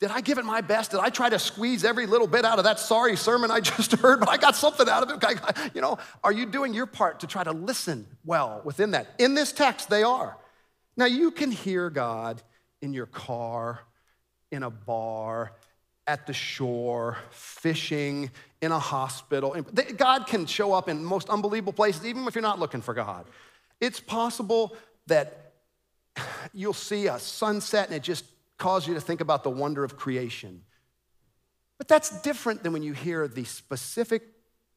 Did 0.00 0.10
I 0.10 0.20
give 0.20 0.38
it 0.38 0.44
my 0.44 0.62
best? 0.62 0.90
Did 0.90 1.00
I 1.00 1.10
try 1.10 1.28
to 1.28 1.38
squeeze 1.38 1.84
every 1.84 2.06
little 2.06 2.26
bit 2.26 2.44
out 2.44 2.58
of 2.58 2.64
that 2.64 2.80
sorry 2.80 3.16
sermon 3.16 3.52
I 3.52 3.60
just 3.60 3.92
heard, 3.92 4.18
but 4.18 4.28
I 4.28 4.36
got 4.36 4.56
something 4.56 4.88
out 4.88 5.08
of 5.08 5.22
it? 5.22 5.74
You 5.74 5.80
know, 5.80 5.98
are 6.24 6.32
you 6.32 6.46
doing 6.46 6.74
your 6.74 6.86
part 6.86 7.20
to 7.20 7.26
try 7.26 7.44
to 7.44 7.52
listen 7.52 8.06
well 8.24 8.62
within 8.64 8.92
that? 8.92 9.06
In 9.18 9.34
this 9.34 9.52
text, 9.52 9.88
they 9.88 10.02
are. 10.02 10.36
Now, 10.96 11.04
you 11.04 11.30
can 11.30 11.50
hear 11.50 11.88
God 11.88 12.42
in 12.80 12.92
your 12.92 13.06
car, 13.06 13.80
in 14.50 14.62
a 14.64 14.70
bar, 14.70 15.52
at 16.06 16.26
the 16.26 16.32
shore, 16.32 17.16
fishing, 17.30 18.30
in 18.60 18.72
a 18.72 18.78
hospital. 18.78 19.56
God 19.96 20.26
can 20.26 20.46
show 20.46 20.72
up 20.72 20.88
in 20.88 21.04
most 21.04 21.28
unbelievable 21.28 21.72
places, 21.72 22.04
even 22.04 22.26
if 22.26 22.34
you're 22.34 22.42
not 22.42 22.58
looking 22.58 22.82
for 22.82 22.92
God. 22.92 23.26
It's 23.80 24.00
possible 24.00 24.76
that 25.06 25.51
you'll 26.52 26.72
see 26.72 27.06
a 27.06 27.18
sunset 27.18 27.86
and 27.88 27.96
it 27.96 28.02
just 28.02 28.24
causes 28.58 28.88
you 28.88 28.94
to 28.94 29.00
think 29.00 29.20
about 29.20 29.42
the 29.42 29.50
wonder 29.50 29.84
of 29.84 29.96
creation. 29.96 30.62
But 31.78 31.88
that's 31.88 32.20
different 32.22 32.62
than 32.62 32.72
when 32.72 32.82
you 32.82 32.92
hear 32.92 33.26
the 33.26 33.44
specific 33.44 34.22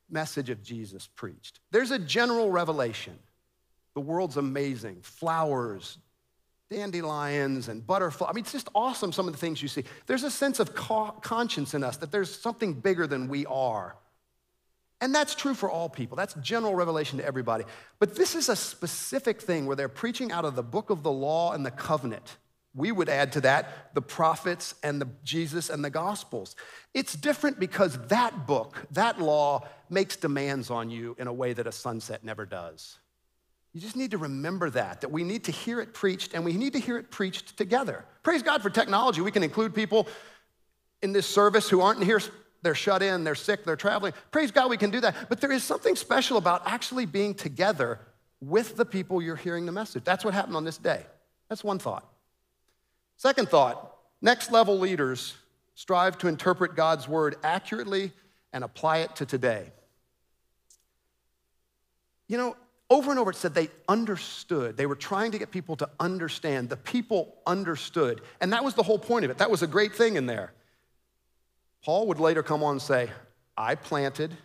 message 0.10 0.50
of 0.50 0.64
Jesus 0.64 1.08
preached. 1.08 1.60
There's 1.72 1.92
a 1.92 2.00
general 2.00 2.50
revelation. 2.52 3.18
The 3.94 4.02
world's 4.02 4.38
amazing. 4.38 5.02
Flowers, 5.02 5.98
dandelions, 6.70 7.68
and 7.68 7.86
butterflies. 7.86 8.30
I 8.30 8.34
mean, 8.34 8.44
it's 8.44 8.52
just 8.52 8.70
awesome, 8.74 9.12
some 9.12 9.28
of 9.28 9.34
the 9.34 9.40
things 9.40 9.62
you 9.62 9.68
see. 9.68 9.84
There's 10.08 10.24
a 10.24 10.32
sense 10.32 10.60
of 10.60 10.74
conscience 10.76 11.74
in 11.74 11.84
us 11.84 11.98
that 11.98 12.12
there's 12.12 12.34
something 12.34 12.74
bigger 12.74 13.08
than 13.08 13.28
we 13.28 13.46
are. 13.46 13.96
And 15.02 15.14
that's 15.14 15.36
true 15.36 15.54
for 15.54 15.70
all 15.70 15.90
people. 15.90 16.16
That's 16.16 16.34
general 16.36 16.74
revelation 16.74 17.20
to 17.20 17.26
everybody. 17.26 17.66
But 18.00 18.16
this 18.16 18.34
is 18.34 18.50
a 18.50 18.56
specific 18.56 19.42
thing 19.42 19.66
where 19.66 19.76
they're 19.76 19.90
preaching 19.90 20.32
out 20.32 20.46
of 20.46 20.56
the 20.56 20.64
book 20.64 20.90
of 20.90 21.04
the 21.04 21.12
law 21.12 21.52
and 21.52 21.66
the 21.66 21.72
covenant. 21.72 22.38
We 22.74 22.92
would 22.92 23.08
add 23.08 23.32
to 23.34 23.42
that 23.42 23.94
the 23.94 24.02
prophets 24.02 24.76
and 24.84 25.02
the 25.02 25.08
Jesus 25.24 25.70
and 25.70 25.84
the 25.84 25.90
gospels. 25.90 26.56
It's 26.94 27.14
different 27.16 27.60
because 27.60 27.98
that 28.08 28.48
book, 28.48 28.86
that 28.92 29.22
law 29.22 29.68
makes 29.90 30.16
demands 30.16 30.70
on 30.70 30.90
you 30.90 31.16
in 31.20 31.28
a 31.28 31.34
way 31.34 31.54
that 31.54 31.68
a 31.68 31.72
sunset 31.72 32.24
never 32.24 32.46
does. 32.46 33.00
You 33.74 33.82
just 33.82 33.98
need 33.98 34.12
to 34.12 34.18
remember 34.18 34.70
that, 34.70 35.02
that 35.02 35.12
we 35.12 35.26
need 35.26 35.46
to 35.46 35.52
hear 35.52 35.82
it 35.82 35.94
preached 35.94 36.34
and 36.34 36.46
we 36.46 36.54
need 36.54 36.74
to 36.74 36.80
hear 36.80 36.98
it 36.98 37.12
preached 37.12 37.58
together. 37.58 38.06
Praise 38.24 38.42
God 38.42 38.62
for 38.62 38.70
technology. 38.70 39.20
We 39.20 39.32
can 39.32 39.44
include 39.44 39.76
people 39.76 40.08
in 41.02 41.12
this 41.12 41.28
service 41.28 41.70
who 41.70 41.82
aren't 41.82 42.04
here 42.04 42.22
they're 42.66 42.74
shut 42.74 43.04
in, 43.04 43.24
they're 43.24 43.36
sick, 43.36 43.64
they're 43.64 43.76
traveling. 43.76 44.12
Praise 44.32 44.50
God, 44.50 44.72
we 44.72 44.78
can 44.78 44.90
do 44.90 45.00
that. 45.02 45.30
But 45.30 45.40
there 45.40 45.52
is 45.52 45.64
something 45.64 45.96
special 45.96 46.38
about 46.38 46.64
actually 46.66 47.06
being 47.06 47.36
together 47.36 48.00
with 48.42 48.76
the 48.76 48.86
people 48.86 49.22
you're 49.22 49.36
hearing 49.36 49.68
the 49.68 49.72
message. 49.72 50.04
That's 50.04 50.26
what 50.26 50.34
happened 50.34 50.56
on 50.56 50.66
this 50.66 50.78
day. 50.78 51.06
That's 51.48 51.64
one 51.64 51.78
thought. 51.78 52.06
Second 53.18 53.50
thought 53.50 53.92
next 54.22 54.52
level 54.52 54.80
leaders 54.80 55.36
strive 55.76 56.18
to 56.18 56.28
interpret 56.28 56.76
God's 56.76 57.08
word 57.08 57.36
accurately 57.44 58.12
and 58.52 58.64
apply 58.64 59.00
it 59.00 59.16
to 59.18 59.26
today. 59.26 59.72
You 62.28 62.38
know, 62.38 62.56
over 62.90 63.12
and 63.12 63.20
over 63.20 63.30
it 63.30 63.36
said 63.36 63.54
they 63.54 63.70
understood. 63.88 64.76
They 64.76 64.88
were 64.88 64.96
trying 64.96 65.32
to 65.32 65.38
get 65.38 65.52
people 65.52 65.76
to 65.78 65.90
understand. 66.00 66.70
The 66.70 66.78
people 66.78 67.36
understood. 67.46 68.22
And 68.42 68.54
that 68.54 68.64
was 68.64 68.74
the 68.74 68.84
whole 68.84 69.00
point 69.00 69.26
of 69.26 69.32
it. 69.32 69.38
That 69.38 69.52
was 69.52 69.62
a 69.62 69.68
great 69.68 69.94
thing 69.94 70.16
in 70.16 70.26
there. 70.26 70.54
Paul 71.86 72.08
would 72.08 72.20
later 72.20 72.42
come 72.42 72.64
on 72.64 72.72
and 72.72 72.82
say, 72.82 73.12
I 73.56 73.76
planted, 73.76 74.36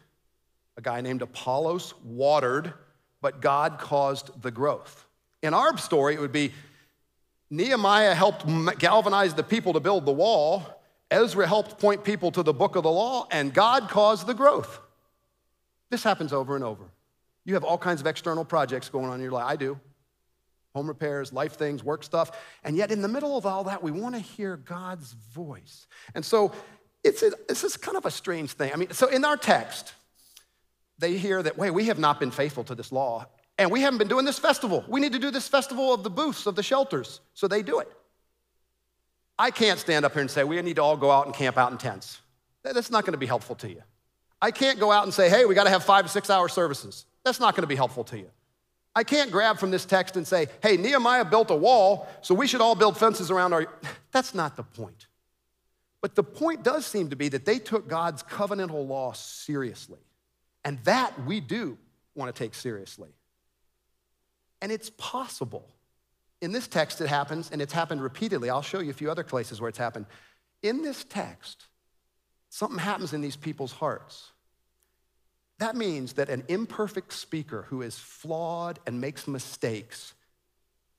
a 0.76 0.82
guy 0.82 1.00
named 1.00 1.22
Apollos 1.22 1.94
watered, 2.04 2.74
but 3.22 3.40
God 3.40 3.78
caused 3.78 4.42
the 4.42 4.50
growth. 4.50 5.06
In 5.42 5.54
our 5.54 5.74
story, 5.78 6.14
it 6.14 6.20
would 6.20 6.32
be 6.32 6.52
Nehemiah 7.48 8.14
helped 8.14 8.44
galvanize 8.78 9.32
the 9.32 9.42
people 9.42 9.72
to 9.72 9.80
build 9.80 10.04
the 10.04 10.12
wall, 10.12 10.66
Ezra 11.10 11.46
helped 11.46 11.80
point 11.80 12.04
people 12.04 12.30
to 12.30 12.42
the 12.42 12.52
book 12.52 12.76
of 12.76 12.82
the 12.82 12.90
law, 12.90 13.26
and 13.30 13.54
God 13.54 13.88
caused 13.88 14.26
the 14.26 14.34
growth. 14.34 14.78
This 15.88 16.02
happens 16.02 16.34
over 16.34 16.56
and 16.56 16.62
over. 16.62 16.84
You 17.46 17.54
have 17.54 17.64
all 17.64 17.78
kinds 17.78 18.02
of 18.02 18.06
external 18.06 18.44
projects 18.44 18.90
going 18.90 19.06
on 19.06 19.14
in 19.14 19.22
your 19.22 19.32
life. 19.32 19.46
I 19.46 19.56
do. 19.56 19.80
Home 20.74 20.86
repairs, 20.86 21.32
life 21.32 21.54
things, 21.54 21.82
work 21.82 22.04
stuff. 22.04 22.30
And 22.62 22.76
yet, 22.76 22.92
in 22.92 23.00
the 23.00 23.08
middle 23.08 23.38
of 23.38 23.46
all 23.46 23.64
that, 23.64 23.82
we 23.82 23.90
want 23.90 24.14
to 24.14 24.20
hear 24.20 24.58
God's 24.58 25.14
voice. 25.34 25.88
And 26.14 26.22
so, 26.22 26.52
it's, 27.02 27.22
a, 27.22 27.32
this 27.48 27.64
is 27.64 27.76
kind 27.76 27.96
of 27.96 28.04
a 28.06 28.10
strange 28.10 28.52
thing. 28.52 28.72
I 28.72 28.76
mean, 28.76 28.90
so 28.90 29.08
in 29.08 29.24
our 29.24 29.36
text, 29.36 29.94
they 30.98 31.16
hear 31.16 31.42
that, 31.42 31.56
wait, 31.56 31.70
we 31.70 31.86
have 31.86 31.98
not 31.98 32.20
been 32.20 32.30
faithful 32.30 32.64
to 32.64 32.74
this 32.74 32.92
law, 32.92 33.26
and 33.58 33.70
we 33.70 33.80
haven't 33.80 33.98
been 33.98 34.08
doing 34.08 34.24
this 34.24 34.38
festival. 34.38 34.84
We 34.88 35.00
need 35.00 35.12
to 35.12 35.18
do 35.18 35.30
this 35.30 35.48
festival 35.48 35.92
of 35.92 36.02
the 36.02 36.10
booths, 36.10 36.46
of 36.46 36.56
the 36.56 36.62
shelters. 36.62 37.20
So 37.34 37.48
they 37.48 37.62
do 37.62 37.80
it. 37.80 37.90
I 39.38 39.50
can't 39.50 39.78
stand 39.78 40.04
up 40.04 40.12
here 40.12 40.20
and 40.20 40.30
say, 40.30 40.44
we 40.44 40.60
need 40.60 40.76
to 40.76 40.82
all 40.82 40.96
go 40.96 41.10
out 41.10 41.26
and 41.26 41.34
camp 41.34 41.56
out 41.56 41.72
in 41.72 41.78
tents. 41.78 42.20
That's 42.62 42.90
not 42.90 43.04
going 43.04 43.12
to 43.12 43.18
be 43.18 43.26
helpful 43.26 43.56
to 43.56 43.68
you. 43.68 43.82
I 44.42 44.50
can't 44.50 44.78
go 44.78 44.90
out 44.90 45.04
and 45.04 45.12
say, 45.12 45.28
hey, 45.30 45.44
we 45.46 45.54
got 45.54 45.64
to 45.64 45.70
have 45.70 45.84
five 45.84 46.04
to 46.04 46.10
six 46.10 46.28
hour 46.30 46.48
services. 46.48 47.06
That's 47.24 47.40
not 47.40 47.54
going 47.54 47.62
to 47.62 47.68
be 47.68 47.76
helpful 47.76 48.04
to 48.04 48.18
you. 48.18 48.30
I 48.94 49.04
can't 49.04 49.30
grab 49.30 49.58
from 49.58 49.70
this 49.70 49.84
text 49.84 50.16
and 50.16 50.26
say, 50.26 50.48
hey, 50.62 50.76
Nehemiah 50.76 51.24
built 51.24 51.50
a 51.50 51.54
wall, 51.54 52.08
so 52.22 52.34
we 52.34 52.46
should 52.46 52.60
all 52.60 52.74
build 52.74 52.98
fences 52.98 53.30
around 53.30 53.52
our. 53.52 53.66
That's 54.12 54.34
not 54.34 54.56
the 54.56 54.62
point. 54.62 55.06
But 56.00 56.14
the 56.14 56.22
point 56.22 56.62
does 56.62 56.86
seem 56.86 57.10
to 57.10 57.16
be 57.16 57.28
that 57.28 57.44
they 57.44 57.58
took 57.58 57.88
God's 57.88 58.22
covenantal 58.22 58.86
law 58.86 59.12
seriously. 59.12 60.00
And 60.64 60.78
that 60.84 61.24
we 61.26 61.40
do 61.40 61.78
want 62.14 62.34
to 62.34 62.38
take 62.38 62.54
seriously. 62.54 63.10
And 64.62 64.70
it's 64.70 64.90
possible. 64.90 65.68
In 66.40 66.52
this 66.52 66.68
text, 66.68 67.00
it 67.00 67.08
happens, 67.08 67.50
and 67.50 67.60
it's 67.60 67.72
happened 67.72 68.02
repeatedly. 68.02 68.50
I'll 68.50 68.62
show 68.62 68.80
you 68.80 68.90
a 68.90 68.94
few 68.94 69.10
other 69.10 69.24
places 69.24 69.60
where 69.60 69.68
it's 69.68 69.78
happened. 69.78 70.06
In 70.62 70.82
this 70.82 71.04
text, 71.04 71.66
something 72.48 72.78
happens 72.78 73.12
in 73.12 73.20
these 73.20 73.36
people's 73.36 73.72
hearts. 73.72 74.32
That 75.58 75.76
means 75.76 76.14
that 76.14 76.30
an 76.30 76.44
imperfect 76.48 77.12
speaker 77.12 77.66
who 77.68 77.82
is 77.82 77.98
flawed 77.98 78.78
and 78.86 79.00
makes 79.00 79.28
mistakes 79.28 80.14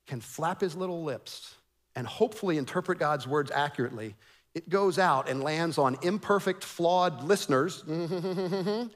can 0.06 0.20
flap 0.20 0.60
his 0.60 0.76
little 0.76 1.02
lips 1.02 1.56
and 1.96 2.06
hopefully 2.06 2.58
interpret 2.58 2.98
God's 2.98 3.26
words 3.26 3.50
accurately. 3.50 4.14
It 4.54 4.68
goes 4.68 4.98
out 4.98 5.28
and 5.28 5.42
lands 5.42 5.78
on 5.78 5.96
imperfect, 6.02 6.62
flawed 6.62 7.24
listeners, 7.24 7.82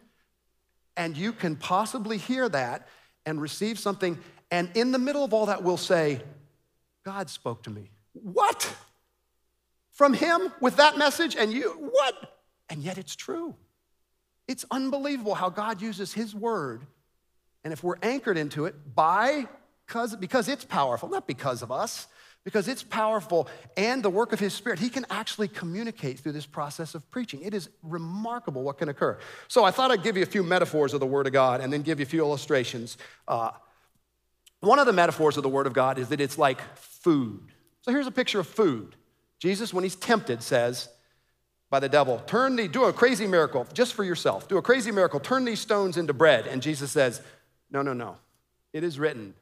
and 0.97 1.17
you 1.17 1.33
can 1.33 1.57
possibly 1.57 2.19
hear 2.19 2.49
that 2.49 2.89
and 3.25 3.41
receive 3.41 3.79
something. 3.79 4.19
And 4.51 4.71
in 4.75 4.93
the 4.93 4.99
middle 4.99 5.25
of 5.25 5.33
all 5.33 5.47
that, 5.47 5.63
we'll 5.63 5.77
say, 5.77 6.21
God 7.05 7.31
spoke 7.31 7.63
to 7.65 7.71
me. 7.71 7.91
What? 8.13 8.75
From 9.93 10.13
him 10.13 10.53
with 10.61 10.77
that 10.77 10.99
message? 10.99 11.37
And 11.37 11.53
you, 11.53 11.71
what? 11.71 12.41
And 12.69 12.83
yet 12.83 12.99
it's 12.99 13.17
true. 13.17 13.55
It's 14.47 14.65
unbelievable 14.71 15.35
how 15.35 15.49
God 15.49 15.81
uses 15.81 16.13
his 16.13 16.35
word. 16.35 16.87
And 17.65 17.73
if 17.73 17.83
we're 17.83 17.97
anchored 18.03 18.37
into 18.37 18.67
it 18.67 18.95
by, 18.95 19.49
because, 19.87 20.15
because 20.17 20.49
it's 20.49 20.65
powerful, 20.65 21.09
not 21.09 21.27
because 21.27 21.63
of 21.63 21.73
us, 21.73 22.07
because 22.47 22.69
it's 22.69 22.85
powerful 22.85 23.49
and 23.77 24.05
the 24.05 24.09
work 24.09 24.33
of 24.33 24.39
his 24.39 24.55
spirit, 24.55 24.79
he 24.79 24.89
can 24.89 25.05
actually 25.11 25.49
communicate 25.49 26.21
through 26.21 26.31
this 26.31 26.47
process 26.47 26.95
of 26.95 27.11
preaching. 27.11 27.43
It 27.43 27.53
is 27.53 27.69
remarkable 27.83 28.63
what 28.63 28.79
can 28.79 28.89
occur. 28.89 29.19
So 29.49 29.65
I 29.65 29.73
thought 29.73 29.91
I'd 29.91 30.05
give 30.05 30.17
you 30.17 30.23
a 30.23 30.27
few 30.27 30.45
metaphors 30.45 30.95
of 30.95 31.01
the 31.01 31.07
word 31.07 31.27
of 31.27 31.33
God 31.33 31.61
and 31.61 31.73
then 31.73 31.83
give 31.83 31.99
you 31.99 32.05
a 32.05 32.09
few 32.09 32.21
illustrations. 32.21 32.99
Uh, 33.27 33.51
one 34.61 34.79
of 34.79 34.87
the 34.87 34.93
metaphors 34.93 35.37
of 35.37 35.43
the 35.43 35.49
word 35.49 35.67
of 35.67 35.73
God 35.73 35.99
is 35.99 36.11
that 36.11 36.21
it's 36.21 36.39
like 36.39 36.61
food. 36.77 37.51
So 37.81 37.91
here's 37.91 38.07
a 38.07 38.13
picture 38.13 38.39
of 38.39 38.47
food. 38.47 38.95
Jesus, 39.41 39.75
when 39.75 39.83
he's 39.83 39.97
tempted, 39.97 40.41
says, 40.41 40.89
by 41.69 41.81
the 41.81 41.89
devil, 41.89 42.23
turn 42.29 42.55
the, 42.55 42.69
do 42.69 42.85
a 42.85 42.93
crazy 42.93 43.27
miracle 43.27 43.67
just 43.73 43.95
for 43.95 44.05
yourself. 44.05 44.47
Do 44.47 44.57
a 44.57 44.63
crazy 44.63 44.93
miracle, 44.93 45.19
turn 45.19 45.45
these 45.45 45.59
stones 45.59 45.97
into 45.97 46.13
bread. 46.13 46.47
And 46.47 46.63
Jesus 46.63 46.93
says, 46.93 47.23
no, 47.73 47.83
no, 47.83 47.93
no. 47.93 48.19
It 48.73 48.85
is 48.85 49.01
written, 49.01 49.35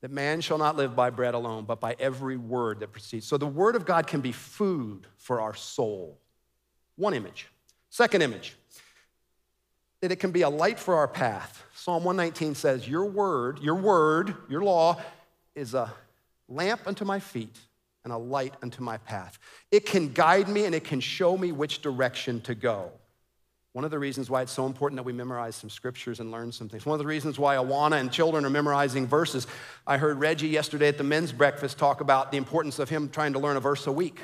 that 0.00 0.10
man 0.10 0.40
shall 0.40 0.58
not 0.58 0.76
live 0.76 0.96
by 0.96 1.10
bread 1.10 1.34
alone, 1.34 1.64
but 1.64 1.80
by 1.80 1.94
every 1.98 2.36
word 2.36 2.80
that 2.80 2.92
proceeds. 2.92 3.26
So 3.26 3.36
the 3.36 3.46
word 3.46 3.76
of 3.76 3.84
God 3.84 4.06
can 4.06 4.20
be 4.20 4.32
food 4.32 5.06
for 5.16 5.40
our 5.40 5.54
soul. 5.54 6.18
One 6.96 7.14
image. 7.14 7.48
Second 7.90 8.22
image, 8.22 8.56
that 10.00 10.12
it 10.12 10.16
can 10.16 10.30
be 10.30 10.42
a 10.42 10.48
light 10.48 10.78
for 10.78 10.94
our 10.94 11.08
path. 11.08 11.64
Psalm 11.74 12.04
119 12.04 12.54
says, 12.54 12.88
Your 12.88 13.04
word, 13.04 13.58
your 13.60 13.74
word, 13.74 14.34
your 14.48 14.62
law 14.62 15.00
is 15.54 15.74
a 15.74 15.92
lamp 16.48 16.82
unto 16.86 17.04
my 17.04 17.18
feet 17.18 17.56
and 18.04 18.12
a 18.12 18.16
light 18.16 18.54
unto 18.62 18.82
my 18.82 18.96
path. 18.98 19.38
It 19.70 19.86
can 19.86 20.12
guide 20.12 20.48
me 20.48 20.64
and 20.64 20.74
it 20.74 20.84
can 20.84 21.00
show 21.00 21.36
me 21.36 21.52
which 21.52 21.82
direction 21.82 22.40
to 22.42 22.54
go. 22.54 22.92
One 23.72 23.84
of 23.84 23.92
the 23.92 23.98
reasons 24.00 24.28
why 24.28 24.42
it's 24.42 24.52
so 24.52 24.66
important 24.66 24.96
that 24.96 25.04
we 25.04 25.12
memorize 25.12 25.54
some 25.54 25.70
scriptures 25.70 26.18
and 26.18 26.32
learn 26.32 26.50
some 26.50 26.68
things. 26.68 26.84
One 26.84 26.94
of 26.94 26.98
the 26.98 27.06
reasons 27.06 27.38
why 27.38 27.54
Awana 27.54 28.00
and 28.00 28.10
children 28.10 28.44
are 28.44 28.50
memorizing 28.50 29.06
verses. 29.06 29.46
I 29.86 29.96
heard 29.96 30.18
Reggie 30.18 30.48
yesterday 30.48 30.88
at 30.88 30.98
the 30.98 31.04
men's 31.04 31.30
breakfast 31.30 31.78
talk 31.78 32.00
about 32.00 32.32
the 32.32 32.36
importance 32.36 32.80
of 32.80 32.88
him 32.88 33.08
trying 33.08 33.34
to 33.34 33.38
learn 33.38 33.56
a 33.56 33.60
verse 33.60 33.86
a 33.86 33.92
week. 33.92 34.20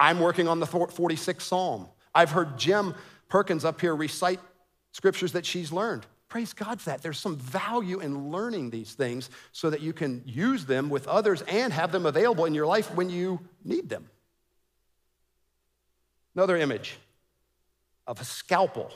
I'm 0.00 0.18
working 0.18 0.48
on 0.48 0.58
the 0.58 0.66
46th 0.66 1.42
Psalm. 1.42 1.86
I've 2.12 2.32
heard 2.32 2.58
Jim 2.58 2.94
Perkins 3.28 3.64
up 3.64 3.80
here 3.80 3.94
recite 3.94 4.40
scriptures 4.92 5.32
that 5.32 5.46
she's 5.46 5.70
learned. 5.70 6.04
Praise 6.28 6.52
God 6.52 6.80
for 6.80 6.90
that. 6.90 7.00
There's 7.00 7.18
some 7.18 7.36
value 7.36 8.00
in 8.00 8.30
learning 8.30 8.70
these 8.70 8.94
things 8.94 9.30
so 9.52 9.70
that 9.70 9.80
you 9.80 9.92
can 9.92 10.22
use 10.26 10.66
them 10.66 10.90
with 10.90 11.06
others 11.06 11.42
and 11.42 11.72
have 11.72 11.92
them 11.92 12.04
available 12.04 12.46
in 12.46 12.54
your 12.54 12.66
life 12.66 12.92
when 12.94 13.10
you 13.10 13.40
need 13.64 13.88
them. 13.88 14.10
Another 16.34 16.56
image 16.56 16.98
of 18.08 18.20
a 18.20 18.24
scalpel. 18.24 18.90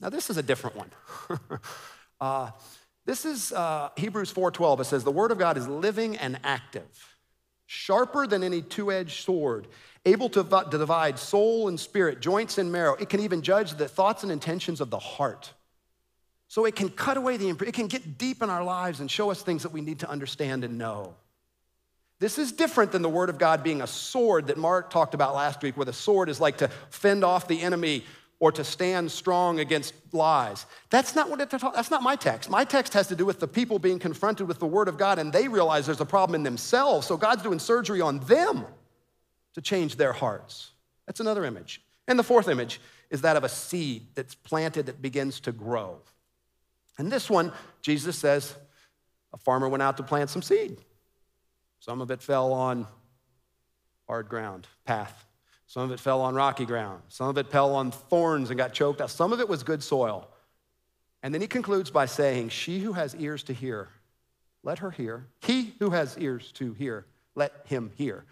Now, 0.00 0.08
this 0.08 0.30
is 0.30 0.38
a 0.38 0.42
different 0.42 0.74
one. 0.74 0.90
uh, 2.20 2.50
this 3.04 3.24
is 3.24 3.52
uh, 3.52 3.90
Hebrews 3.96 4.32
4:12. 4.32 4.80
It 4.80 4.84
says, 4.84 5.04
"The 5.04 5.12
word 5.12 5.30
of 5.30 5.38
God 5.38 5.56
is 5.56 5.68
living 5.68 6.16
and 6.16 6.40
active, 6.42 7.16
sharper 7.66 8.26
than 8.26 8.42
any 8.42 8.62
two-edged 8.62 9.22
sword, 9.22 9.68
able 10.06 10.30
to, 10.30 10.42
to 10.42 10.78
divide 10.78 11.18
soul 11.18 11.68
and 11.68 11.78
spirit, 11.78 12.20
joints 12.20 12.58
and 12.58 12.72
marrow. 12.72 12.94
It 12.94 13.10
can 13.10 13.20
even 13.20 13.42
judge 13.42 13.74
the 13.74 13.86
thoughts 13.86 14.22
and 14.22 14.32
intentions 14.32 14.80
of 14.80 14.90
the 14.90 14.98
heart." 14.98 15.52
So 16.48 16.64
it 16.64 16.74
can 16.74 16.88
cut 16.88 17.16
away 17.16 17.36
the, 17.36 17.50
it 17.50 17.74
can 17.74 17.86
get 17.86 18.18
deep 18.18 18.42
in 18.42 18.50
our 18.50 18.64
lives 18.64 18.98
and 18.98 19.08
show 19.08 19.30
us 19.30 19.40
things 19.40 19.62
that 19.62 19.70
we 19.70 19.82
need 19.82 20.00
to 20.00 20.10
understand 20.10 20.64
and 20.64 20.78
know. 20.78 21.14
This 22.18 22.38
is 22.38 22.52
different 22.52 22.92
than 22.92 23.02
the 23.02 23.08
Word 23.08 23.30
of 23.30 23.38
God 23.38 23.62
being 23.62 23.80
a 23.80 23.86
sword 23.86 24.48
that 24.48 24.58
Mark 24.58 24.90
talked 24.90 25.14
about 25.14 25.34
last 25.34 25.62
week, 25.62 25.76
where 25.76 25.86
the 25.86 25.92
sword 25.92 26.28
is 26.28 26.40
like 26.40 26.58
to 26.58 26.68
fend 26.90 27.24
off 27.24 27.48
the 27.48 27.60
enemy 27.62 28.04
or 28.40 28.50
to 28.50 28.64
stand 28.64 29.10
strong 29.12 29.60
against 29.60 29.94
lies. 30.12 30.64
That's 30.88 31.14
not 31.14 31.28
what 31.28 31.40
it, 31.42 31.50
that's 31.50 31.90
not 31.90 32.02
my 32.02 32.16
text. 32.16 32.48
My 32.50 32.64
text 32.64 32.94
has 32.94 33.06
to 33.08 33.14
do 33.14 33.26
with 33.26 33.38
the 33.38 33.46
people 33.46 33.78
being 33.78 33.98
confronted 33.98 34.48
with 34.48 34.58
the 34.58 34.66
word 34.66 34.88
of 34.88 34.96
God 34.96 35.18
and 35.18 35.32
they 35.32 35.46
realize 35.46 35.84
there's 35.86 36.00
a 36.00 36.06
problem 36.06 36.34
in 36.34 36.42
themselves. 36.42 37.06
So 37.06 37.18
God's 37.18 37.42
doing 37.42 37.58
surgery 37.58 38.00
on 38.00 38.18
them 38.20 38.64
to 39.54 39.60
change 39.60 39.96
their 39.96 40.14
hearts. 40.14 40.70
That's 41.06 41.20
another 41.20 41.44
image. 41.44 41.82
And 42.08 42.18
the 42.18 42.24
fourth 42.24 42.48
image 42.48 42.80
is 43.10 43.20
that 43.22 43.36
of 43.36 43.44
a 43.44 43.48
seed 43.48 44.06
that's 44.14 44.34
planted 44.34 44.86
that 44.86 45.02
begins 45.02 45.38
to 45.40 45.52
grow. 45.52 45.98
And 46.96 47.12
this 47.12 47.28
one, 47.28 47.52
Jesus 47.82 48.16
says, 48.16 48.54
a 49.32 49.36
farmer 49.36 49.68
went 49.68 49.82
out 49.82 49.96
to 49.98 50.02
plant 50.02 50.30
some 50.30 50.42
seed. 50.42 50.78
Some 51.78 52.00
of 52.00 52.10
it 52.10 52.22
fell 52.22 52.52
on 52.52 52.86
hard 54.06 54.28
ground, 54.28 54.66
path. 54.84 55.26
Some 55.70 55.84
of 55.84 55.92
it 55.92 56.00
fell 56.00 56.20
on 56.22 56.34
rocky 56.34 56.66
ground. 56.66 57.00
Some 57.10 57.28
of 57.28 57.38
it 57.38 57.46
fell 57.46 57.76
on 57.76 57.92
thorns 57.92 58.50
and 58.50 58.58
got 58.58 58.72
choked 58.72 59.00
out. 59.00 59.08
Some 59.08 59.32
of 59.32 59.38
it 59.38 59.48
was 59.48 59.62
good 59.62 59.84
soil. 59.84 60.26
And 61.22 61.32
then 61.32 61.40
he 61.40 61.46
concludes 61.46 61.92
by 61.92 62.06
saying, 62.06 62.48
She 62.48 62.80
who 62.80 62.92
has 62.94 63.14
ears 63.14 63.44
to 63.44 63.52
hear, 63.52 63.88
let 64.64 64.80
her 64.80 64.90
hear. 64.90 65.28
He 65.42 65.74
who 65.78 65.90
has 65.90 66.18
ears 66.18 66.50
to 66.54 66.72
hear, 66.74 67.06
let 67.36 67.52
him 67.66 67.92
hear. 67.94 68.24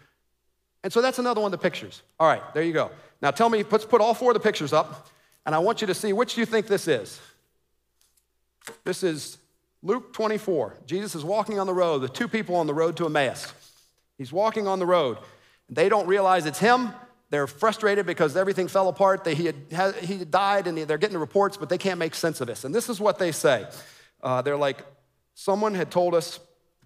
And 0.83 0.91
so 0.91 1.01
that's 1.01 1.17
another 1.17 1.39
one 1.39 1.53
of 1.53 1.57
the 1.57 1.63
pictures. 1.63 2.01
All 2.19 2.27
right, 2.27 2.41
there 2.53 2.61
you 2.61 2.73
go. 2.73 2.91
Now 3.21 3.31
tell 3.31 3.49
me, 3.49 3.63
let's 3.71 3.85
put 3.85 4.01
all 4.01 4.13
four 4.13 4.31
of 4.31 4.33
the 4.33 4.41
pictures 4.41 4.73
up, 4.73 5.07
and 5.45 5.55
I 5.55 5.59
want 5.59 5.79
you 5.79 5.87
to 5.87 5.93
see 5.93 6.11
which 6.11 6.37
you 6.37 6.45
think 6.45 6.67
this 6.67 6.89
is? 6.89 7.21
This 8.83 9.01
is 9.01 9.37
Luke 9.81 10.11
24. 10.11 10.75
Jesus 10.85 11.15
is 11.15 11.23
walking 11.23 11.57
on 11.57 11.67
the 11.67 11.73
road, 11.73 11.99
the 11.99 12.09
two 12.09 12.27
people 12.27 12.57
on 12.57 12.67
the 12.67 12.73
road 12.73 12.97
to 12.97 13.05
Emmaus. 13.05 13.53
He's 14.17 14.33
walking 14.33 14.67
on 14.67 14.79
the 14.79 14.85
road. 14.85 15.19
They 15.69 15.87
don't 15.87 16.05
realize 16.05 16.45
it's 16.45 16.59
him. 16.59 16.91
They're 17.29 17.47
frustrated 17.47 18.05
because 18.05 18.35
everything 18.35 18.67
fell 18.67 18.87
apart. 18.87 19.23
They, 19.23 19.35
he, 19.35 19.51
had, 19.71 19.95
he 19.95 20.25
died 20.25 20.67
and 20.67 20.77
they're 20.77 20.97
getting 20.97 21.13
the 21.13 21.19
reports, 21.19 21.57
but 21.57 21.69
they 21.69 21.77
can't 21.77 21.99
make 21.99 22.15
sense 22.15 22.41
of 22.41 22.47
this. 22.47 22.63
And 22.63 22.73
this 22.73 22.89
is 22.89 22.99
what 22.99 23.19
they 23.19 23.31
say 23.31 23.67
uh, 24.23 24.41
They're 24.41 24.57
like, 24.57 24.83
someone 25.35 25.75
had 25.75 25.91
told 25.91 26.15
us 26.15 26.39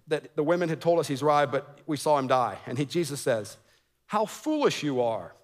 that 0.08 0.36
the 0.36 0.42
women 0.42 0.68
had 0.68 0.82
told 0.82 0.98
us 0.98 1.08
he's 1.08 1.22
arrived, 1.22 1.50
but 1.50 1.78
we 1.86 1.96
saw 1.96 2.18
him 2.18 2.26
die. 2.26 2.58
And 2.66 2.76
he, 2.76 2.84
Jesus 2.84 3.20
says, 3.20 3.56
How 4.06 4.26
foolish 4.26 4.82
you 4.82 5.00
are, 5.00 5.34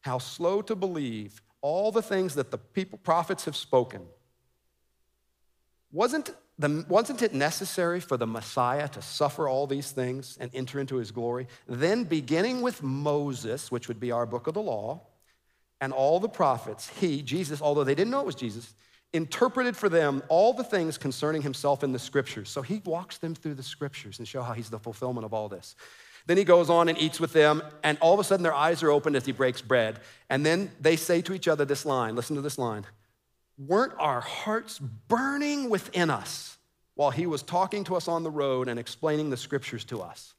how 0.00 0.18
slow 0.18 0.62
to 0.62 0.74
believe 0.74 1.42
all 1.60 1.90
the 1.90 2.02
things 2.02 2.34
that 2.34 2.50
the 2.50 2.58
people, 2.58 2.98
prophets 2.98 3.46
have 3.46 3.56
spoken. 3.56 4.02
Wasn't 5.90 6.30
the, 6.58 6.84
wasn't 6.88 7.22
it 7.22 7.34
necessary 7.34 8.00
for 8.00 8.16
the 8.16 8.26
Messiah 8.26 8.86
to 8.88 9.02
suffer 9.02 9.48
all 9.48 9.66
these 9.66 9.90
things 9.90 10.36
and 10.40 10.50
enter 10.54 10.78
into 10.78 10.96
his 10.96 11.10
glory? 11.10 11.48
Then, 11.66 12.04
beginning 12.04 12.62
with 12.62 12.82
Moses, 12.82 13.72
which 13.72 13.88
would 13.88 13.98
be 13.98 14.12
our 14.12 14.24
book 14.24 14.46
of 14.46 14.54
the 14.54 14.62
law, 14.62 15.00
and 15.80 15.92
all 15.92 16.20
the 16.20 16.28
prophets, 16.28 16.88
he, 17.00 17.22
Jesus, 17.22 17.60
although 17.60 17.84
they 17.84 17.94
didn't 17.94 18.12
know 18.12 18.20
it 18.20 18.26
was 18.26 18.36
Jesus, 18.36 18.74
interpreted 19.12 19.76
for 19.76 19.88
them 19.88 20.22
all 20.28 20.52
the 20.52 20.64
things 20.64 20.96
concerning 20.96 21.42
himself 21.42 21.82
in 21.82 21.92
the 21.92 21.98
scriptures. 21.98 22.48
So 22.50 22.62
he 22.62 22.80
walks 22.84 23.18
them 23.18 23.34
through 23.34 23.54
the 23.54 23.62
scriptures 23.62 24.18
and 24.18 24.26
show 24.26 24.42
how 24.42 24.52
he's 24.52 24.70
the 24.70 24.78
fulfillment 24.78 25.24
of 25.24 25.34
all 25.34 25.48
this. 25.48 25.74
Then 26.26 26.36
he 26.36 26.44
goes 26.44 26.70
on 26.70 26.88
and 26.88 26.96
eats 26.98 27.20
with 27.20 27.32
them, 27.32 27.62
and 27.82 27.98
all 28.00 28.14
of 28.14 28.20
a 28.20 28.24
sudden 28.24 28.42
their 28.42 28.54
eyes 28.54 28.82
are 28.82 28.90
opened 28.90 29.16
as 29.16 29.26
he 29.26 29.32
breaks 29.32 29.60
bread. 29.60 30.00
And 30.30 30.46
then 30.46 30.70
they 30.80 30.96
say 30.96 31.20
to 31.22 31.34
each 31.34 31.48
other 31.48 31.64
this 31.64 31.84
line 31.84 32.16
listen 32.16 32.36
to 32.36 32.42
this 32.42 32.58
line 32.58 32.86
weren't 33.58 33.94
our 33.98 34.20
hearts 34.20 34.78
burning 34.78 35.70
within 35.70 36.10
us 36.10 36.58
while 36.94 37.10
he 37.10 37.26
was 37.26 37.42
talking 37.42 37.84
to 37.84 37.96
us 37.96 38.08
on 38.08 38.22
the 38.22 38.30
road 38.30 38.68
and 38.68 38.78
explaining 38.78 39.30
the 39.30 39.36
scriptures 39.36 39.84
to 39.86 40.00
us? 40.00 40.34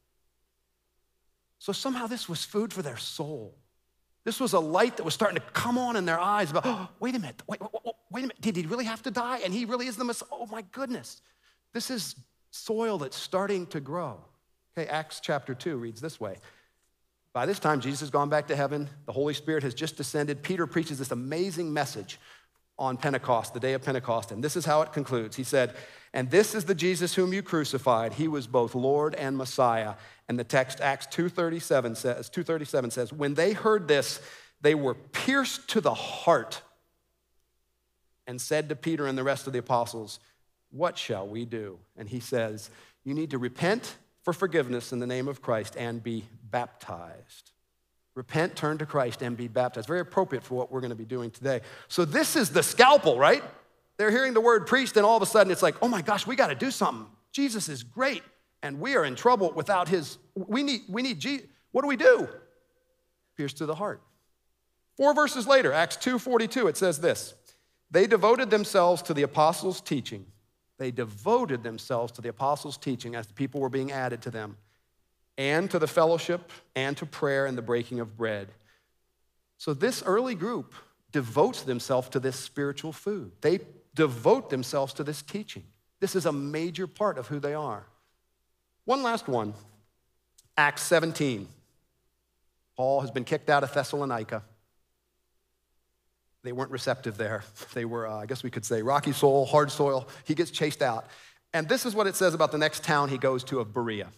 So 1.60 1.72
somehow 1.72 2.08
this 2.08 2.30
was 2.30 2.44
food 2.44 2.74
for 2.74 2.82
their 2.82 2.98
soul. 2.98 3.56
This 4.24 4.40
was 4.40 4.54
a 4.54 4.60
light 4.60 4.98
that 4.98 5.04
was 5.04 5.14
starting 5.14 5.38
to 5.38 5.44
come 5.52 5.78
on 5.78 5.96
in 5.96 6.06
their 6.06 6.20
eyes 6.20 6.52
about, 6.52 6.64
oh, 6.66 6.90
wait 7.00 7.16
a 7.16 7.20
minute, 7.20 7.42
wait, 7.48 7.62
wait, 7.62 7.72
wait 8.12 8.20
a 8.20 8.28
minute, 8.28 8.42
did 8.42 8.56
he 8.56 8.64
really 8.64 8.86
have 8.86 9.02
to 9.04 9.12
die? 9.12 9.40
And 9.44 9.54
he 9.54 9.66
really 9.66 9.88
is 9.88 9.98
the 9.98 10.04
Messiah. 10.04 10.30
Oh 10.32 10.48
my 10.48 10.64
goodness. 10.72 11.22
This 11.74 11.90
is 11.90 12.16
soil 12.52 12.98
that's 12.98 13.18
starting 13.18 13.68
to 13.68 13.80
grow. 13.80 14.20
Okay, 14.78 14.90
Acts 14.90 15.20
chapter 15.20 15.54
2 15.54 15.78
reads 15.78 16.02
this 16.02 16.20
way. 16.20 16.38
By 17.34 17.46
this 17.46 17.60
time, 17.60 17.82
Jesus 17.82 18.00
has 18.00 18.10
gone 18.10 18.30
back 18.30 18.48
to 18.48 18.56
heaven. 18.56 18.90
The 19.06 19.12
Holy 19.12 19.34
Spirit 19.34 19.64
has 19.64 19.74
just 19.74 19.98
descended. 19.98 20.42
Peter 20.42 20.66
preaches 20.66 20.98
this 20.98 21.12
amazing 21.12 21.74
message 21.74 22.18
on 22.78 22.98
Pentecost, 22.98 23.54
the 23.54 23.60
day 23.60 23.74
of 23.74 23.84
Pentecost. 23.84 24.32
And 24.32 24.44
this 24.44 24.56
is 24.56 24.66
how 24.66 24.82
it 24.82 24.92
concludes. 24.92 25.36
He 25.36 25.44
said, 25.44 25.76
And 26.14 26.30
this 26.30 26.54
is 26.54 26.66
the 26.66 26.76
Jesus 26.76 27.16
whom 27.16 27.34
you 27.34 27.42
crucified. 27.42 28.14
He 28.14 28.28
was 28.28 28.48
both 28.48 28.76
Lord 28.76 29.16
and 29.16 29.38
Messiah. 29.38 29.96
And 30.28 30.38
the 30.38 30.44
text, 30.44 30.82
Acts 30.82 31.08
2.37 31.08 31.96
says, 31.96 32.30
237 32.30 32.92
says, 32.92 33.14
When 33.14 33.36
they 33.36 33.54
heard 33.54 33.88
this, 33.88 34.20
they 34.62 34.76
were 34.76 34.96
pierced 34.96 35.70
to 35.70 35.82
the 35.82 35.94
heart 35.94 36.62
and 38.28 38.42
said 38.42 38.70
to 38.70 38.76
Peter 38.76 39.08
and 39.08 39.18
the 39.18 39.24
rest 39.24 39.48
of 39.48 39.54
the 39.54 39.60
apostles, 39.60 40.20
What 40.72 40.98
shall 40.98 41.28
we 41.28 41.46
do? 41.46 41.80
And 41.96 42.10
he 42.10 42.20
says, 42.20 42.70
You 43.04 43.14
need 43.14 43.32
to 43.32 43.38
repent 43.38 43.96
for 44.24 44.34
forgiveness 44.34 44.92
in 44.92 45.00
the 45.00 45.08
name 45.08 45.28
of 45.28 45.42
Christ 45.42 45.76
and 45.78 46.04
be 46.04 46.26
baptized. 46.50 47.52
Repent, 48.16 48.56
turn 48.56 48.78
to 48.78 48.86
Christ, 48.86 49.22
and 49.22 49.36
be 49.36 49.50
baptized. 49.50 49.88
Very 49.88 50.00
appropriate 50.00 50.44
for 50.44 50.56
what 50.56 50.72
we're 50.72 50.80
going 50.80 50.90
to 50.90 50.96
be 50.96 51.06
doing 51.06 51.30
today. 51.30 51.60
So, 51.90 52.06
this 52.06 52.38
is 52.38 52.50
the 52.50 52.64
scalpel, 52.64 53.20
right? 53.20 53.44
They're 53.98 54.12
hearing 54.12 54.34
the 54.34 54.42
word 54.42 54.68
priest, 54.68 54.96
and 54.96 55.06
all 55.06 55.18
of 55.18 55.22
a 55.22 55.26
sudden 55.26 55.52
it's 55.52 55.62
like, 55.62 55.76
oh 55.82 55.88
my 55.88 56.02
gosh, 56.02 56.26
we 56.26 56.36
got 56.36 56.48
to 56.48 56.56
do 56.56 56.72
something. 56.72 57.08
Jesus 57.32 57.68
is 57.68 57.84
great, 57.84 58.24
and 58.64 58.80
we 58.80 58.96
are 58.96 59.04
in 59.04 59.16
trouble 59.16 59.52
without 59.54 59.90
his. 59.90 60.18
We 60.34 60.64
need, 60.64 60.82
we 60.88 61.02
need 61.02 61.20
Jesus. 61.20 61.48
What 61.72 61.82
do 61.82 61.90
we 61.90 61.98
do? 61.98 62.30
Pierce 63.36 63.54
to 63.54 63.66
the 63.66 63.76
heart. 63.76 64.02
Four 64.96 65.14
verses 65.14 65.46
later, 65.46 65.74
Acts 65.74 65.98
2:42, 65.98 66.70
it 66.70 66.78
says 66.78 67.02
this: 67.02 67.34
They 67.92 68.08
devoted 68.08 68.50
themselves 68.50 69.02
to 69.04 69.14
the 69.14 69.24
apostles' 69.24 69.82
teaching. 69.82 70.26
They 70.78 70.92
devoted 70.92 71.64
themselves 71.64 72.14
to 72.14 72.22
the 72.22 72.30
apostles' 72.30 72.78
teaching 72.78 73.16
as 73.16 73.28
the 73.28 73.34
people 73.34 73.60
were 73.60 73.70
being 73.70 73.92
added 73.92 74.22
to 74.24 74.32
them 74.32 74.58
and 75.38 75.70
to 75.72 75.80
the 75.80 75.88
fellowship 75.88 76.52
and 76.76 76.96
to 76.98 77.06
prayer 77.06 77.46
and 77.46 77.58
the 77.58 77.62
breaking 77.62 78.00
of 78.00 78.18
bread. 78.18 78.50
So, 79.58 79.74
this 79.74 80.04
early 80.04 80.36
group 80.36 80.74
devotes 81.12 81.62
themselves 81.62 82.10
to 82.10 82.20
this 82.20 82.36
spiritual 82.36 82.92
food. 82.92 83.32
They 83.42 83.60
devote 83.94 84.50
themselves 84.50 84.94
to 84.94 85.04
this 85.04 85.22
teaching. 85.22 85.64
This 86.00 86.16
is 86.16 86.26
a 86.26 86.32
major 86.32 86.88
part 86.88 87.18
of 87.18 87.28
who 87.28 87.40
they 87.40 87.54
are. 87.54 87.86
One 88.84 89.02
last 89.02 89.28
one 89.28 89.54
Acts 90.58 90.84
17. 90.84 91.48
Paul 92.78 93.02
has 93.02 93.12
been 93.12 93.24
kicked 93.24 93.50
out 93.50 93.64
of 93.64 93.74
Thessalonica. 93.74 94.44
They 96.44 96.52
weren't 96.52 96.72
receptive 96.72 97.18
there. 97.18 97.44
They 97.74 97.86
were, 97.86 98.08
uh, 98.08 98.18
I 98.18 98.26
guess 98.26 98.44
we 98.44 98.52
could 98.52 98.66
say, 98.66 98.82
rocky 98.82 99.12
soil, 99.12 99.46
hard 99.46 99.72
soil. 99.72 100.08
He 100.26 100.36
gets 100.36 100.52
chased 100.52 100.82
out. 100.82 101.08
And 101.54 101.68
this 101.68 101.86
is 101.86 101.96
what 101.96 102.06
it 102.08 102.16
says 102.16 102.34
about 102.34 102.52
the 102.52 102.58
next 102.58 102.84
town 102.84 103.10
he 103.10 103.18
goes 103.18 103.44
to 103.46 103.60
of 103.60 103.74
Berea. 103.74 104.10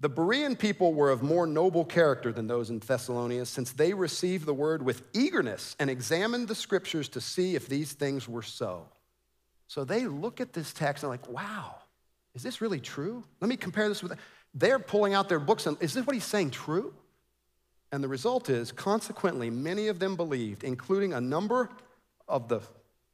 The 0.00 0.10
Berean 0.10 0.58
people 0.58 0.92
were 0.92 1.10
of 1.10 1.22
more 1.22 1.46
noble 1.46 1.84
character 1.84 2.30
than 2.30 2.46
those 2.46 2.68
in 2.68 2.80
Thessalonica, 2.80 3.46
since 3.46 3.72
they 3.72 3.94
received 3.94 4.44
the 4.44 4.52
word 4.52 4.82
with 4.82 5.02
eagerness 5.14 5.74
and 5.78 5.88
examined 5.88 6.48
the 6.48 6.54
scriptures 6.54 7.08
to 7.10 7.20
see 7.20 7.54
if 7.54 7.66
these 7.66 7.92
things 7.92 8.28
were 8.28 8.42
so. 8.42 8.88
So 9.68 9.84
they 9.84 10.06
look 10.06 10.40
at 10.40 10.52
this 10.52 10.72
text 10.74 11.02
and 11.02 11.10
like, 11.10 11.26
wow, 11.28 11.76
is 12.34 12.42
this 12.42 12.60
really 12.60 12.80
true? 12.80 13.24
Let 13.40 13.48
me 13.48 13.56
compare 13.56 13.88
this 13.88 14.02
with, 14.02 14.18
they're 14.54 14.78
pulling 14.78 15.14
out 15.14 15.30
their 15.30 15.40
books 15.40 15.66
and 15.66 15.76
is 15.80 15.94
this 15.94 16.06
what 16.06 16.14
he's 16.14 16.24
saying 16.24 16.50
true? 16.50 16.94
And 17.90 18.04
the 18.04 18.08
result 18.08 18.50
is, 18.50 18.72
consequently, 18.72 19.48
many 19.48 19.88
of 19.88 19.98
them 19.98 20.16
believed, 20.16 20.64
including 20.64 21.14
a 21.14 21.20
number 21.20 21.70
of 22.28 22.48
the 22.48 22.60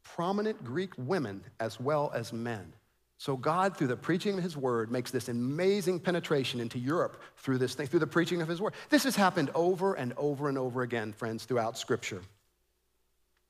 prominent 0.03 0.65
Greek 0.65 0.93
women 0.97 1.45
as 1.61 1.79
well 1.79 2.11
as 2.15 2.33
men. 2.33 2.73
So 3.23 3.37
God, 3.37 3.77
through 3.77 3.87
the 3.87 3.97
preaching 3.97 4.37
of 4.37 4.43
his 4.43 4.57
word, 4.57 4.91
makes 4.91 5.13
this 5.13 5.29
amazing 5.29 6.01
penetration 6.01 6.59
into 6.59 6.77
Europe 6.77 7.23
through 7.37 7.59
this 7.59 7.73
thing, 7.73 7.87
through 7.87 8.01
the 8.01 8.07
preaching 8.09 8.43
of 8.43 8.49
his 8.49 8.61
word. 8.61 8.75
This 8.89 9.05
has 9.05 9.15
happened 9.15 9.49
over 9.55 9.95
and 9.95 10.13
over 10.17 10.49
and 10.49 10.59
over 10.59 10.83
again, 10.83 11.13
friends, 11.13 11.45
throughout 11.45 11.79
scripture. 11.79 12.21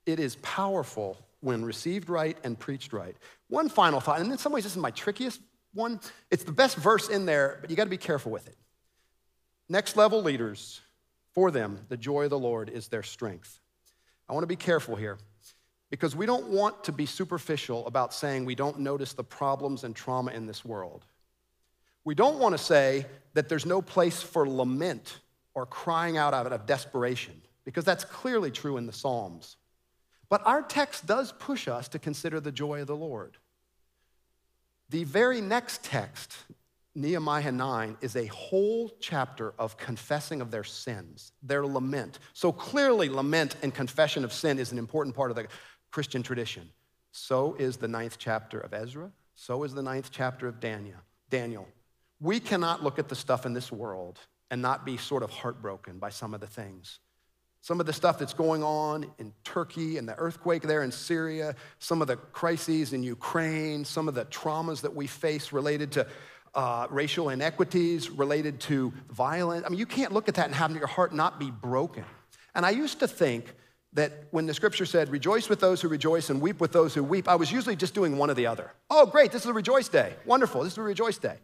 It 0.05 0.19
is 0.19 0.35
powerful 0.43 1.17
when 1.39 1.65
received 1.65 2.07
right 2.07 2.37
and 2.43 2.59
preached 2.59 2.93
right. 2.93 3.17
One 3.47 3.67
final 3.67 3.99
thought, 3.99 4.19
and 4.19 4.31
in 4.31 4.37
some 4.37 4.51
ways 4.51 4.63
this 4.63 4.73
is 4.73 4.77
my 4.77 4.91
trickiest 4.91 5.41
one. 5.73 5.99
It's 6.29 6.43
the 6.43 6.51
best 6.51 6.77
verse 6.77 7.09
in 7.09 7.25
there, 7.25 7.57
but 7.59 7.71
you 7.71 7.75
got 7.75 7.85
to 7.85 7.89
be 7.89 7.97
careful 7.97 8.31
with 8.31 8.47
it. 8.47 8.57
Next 9.69 9.97
level 9.97 10.21
leaders, 10.21 10.81
for 11.31 11.49
them, 11.49 11.79
the 11.89 11.97
joy 11.97 12.25
of 12.25 12.29
the 12.29 12.37
Lord 12.37 12.69
is 12.69 12.89
their 12.89 13.01
strength. 13.01 13.59
I 14.29 14.33
want 14.33 14.43
to 14.43 14.47
be 14.47 14.55
careful 14.55 14.95
here 14.95 15.17
because 15.93 16.15
we 16.15 16.25
don't 16.25 16.47
want 16.47 16.83
to 16.85 16.91
be 16.91 17.05
superficial 17.05 17.85
about 17.85 18.15
saying 18.15 18.45
we 18.45 18.55
don't 18.55 18.79
notice 18.79 19.13
the 19.13 19.23
problems 19.23 19.83
and 19.83 19.95
trauma 19.95 20.31
in 20.31 20.47
this 20.47 20.65
world. 20.65 21.05
We 22.03 22.15
don't 22.15 22.39
want 22.39 22.57
to 22.57 22.57
say 22.57 23.05
that 23.35 23.47
there's 23.47 23.67
no 23.67 23.79
place 23.79 24.19
for 24.19 24.49
lament 24.49 25.19
or 25.53 25.67
crying 25.67 26.17
out 26.17 26.33
of 26.33 26.65
desperation, 26.65 27.39
because 27.63 27.85
that's 27.85 28.05
clearly 28.05 28.49
true 28.49 28.77
in 28.77 28.87
the 28.87 28.91
Psalms. 28.91 29.57
But 30.29 30.41
our 30.47 30.63
text 30.63 31.05
does 31.05 31.31
push 31.31 31.67
us 31.67 31.87
to 31.89 31.99
consider 31.99 32.39
the 32.39 32.51
joy 32.51 32.81
of 32.81 32.87
the 32.87 32.95
Lord. 32.95 33.37
The 34.89 35.03
very 35.03 35.41
next 35.41 35.83
text, 35.83 36.35
Nehemiah 36.95 37.51
9, 37.51 37.97
is 38.01 38.15
a 38.15 38.25
whole 38.25 38.91
chapter 38.99 39.53
of 39.59 39.77
confessing 39.77 40.41
of 40.41 40.49
their 40.49 40.63
sins, 40.63 41.33
their 41.43 41.67
lament. 41.67 42.17
So 42.33 42.51
clearly, 42.51 43.09
lament 43.09 43.57
and 43.61 43.71
confession 43.71 44.23
of 44.23 44.33
sin 44.33 44.57
is 44.57 44.71
an 44.71 44.79
important 44.79 45.15
part 45.15 45.29
of 45.29 45.35
the 45.35 45.45
Christian 45.93 46.23
tradition. 46.23 46.67
So 47.11 47.55
is 47.59 47.77
the 47.77 47.87
ninth 47.87 48.17
chapter 48.17 48.59
of 48.59 48.73
Ezra. 48.73 49.11
So 49.35 49.63
is 49.63 49.75
the 49.75 49.83
ninth 49.83 50.09
chapter 50.11 50.47
of 50.47 50.59
Daniel. 50.59 50.97
Daniel. 51.29 51.67
We 52.19 52.39
cannot 52.39 52.83
look 52.83 52.97
at 52.97 53.09
the 53.09 53.15
stuff 53.15 53.45
in 53.45 53.53
this 53.53 53.71
world 53.71 54.19
and 54.49 54.59
not 54.59 54.87
be 54.87 54.97
sort 54.97 55.21
of 55.21 55.29
heartbroken 55.29 55.99
by 55.99 56.09
some 56.09 56.33
of 56.33 56.41
the 56.41 56.47
things. 56.47 56.97
Some 57.61 57.79
of 57.79 57.85
the 57.85 57.93
stuff 57.93 58.17
that's 58.17 58.33
going 58.33 58.63
on 58.63 59.05
in 59.19 59.33
Turkey 59.43 59.99
and 59.99 60.09
the 60.09 60.15
earthquake 60.15 60.63
there 60.63 60.81
in 60.81 60.91
Syria, 60.91 61.55
some 61.77 62.01
of 62.01 62.07
the 62.07 62.15
crises 62.15 62.91
in 62.91 63.03
Ukraine, 63.03 63.85
some 63.85 64.07
of 64.07 64.15
the 64.15 64.25
traumas 64.25 64.81
that 64.81 64.95
we 64.95 65.05
face 65.05 65.53
related 65.53 65.91
to 65.91 66.07
uh, 66.55 66.87
racial 66.89 67.29
inequities, 67.29 68.09
related 68.09 68.59
to 68.61 68.91
violence. 69.11 69.63
I 69.63 69.69
mean, 69.69 69.79
you 69.79 69.85
can't 69.85 70.11
look 70.11 70.27
at 70.27 70.35
that 70.35 70.47
and 70.47 70.55
have 70.55 70.75
your 70.75 70.87
heart 70.87 71.13
not 71.13 71.39
be 71.39 71.51
broken. 71.51 72.03
And 72.55 72.65
I 72.65 72.71
used 72.71 72.99
to 72.99 73.07
think 73.07 73.53
that 73.93 74.27
when 74.31 74.45
the 74.45 74.53
scripture 74.53 74.85
said, 74.85 75.09
rejoice 75.09 75.49
with 75.49 75.59
those 75.59 75.81
who 75.81 75.87
rejoice 75.87 76.29
and 76.29 76.41
weep 76.41 76.59
with 76.59 76.71
those 76.71 76.93
who 76.93 77.03
weep, 77.03 77.27
I 77.27 77.35
was 77.35 77.51
usually 77.51 77.75
just 77.75 77.93
doing 77.93 78.17
one 78.17 78.29
or 78.29 78.33
the 78.33 78.47
other. 78.47 78.71
Oh, 78.89 79.05
great, 79.05 79.31
this 79.31 79.43
is 79.43 79.49
a 79.49 79.53
rejoice 79.53 79.87
day. 79.87 80.15
Wonderful, 80.25 80.63
this 80.63 80.73
is 80.73 80.77
a 80.77 80.81
rejoice 80.81 81.17
day. 81.17 81.37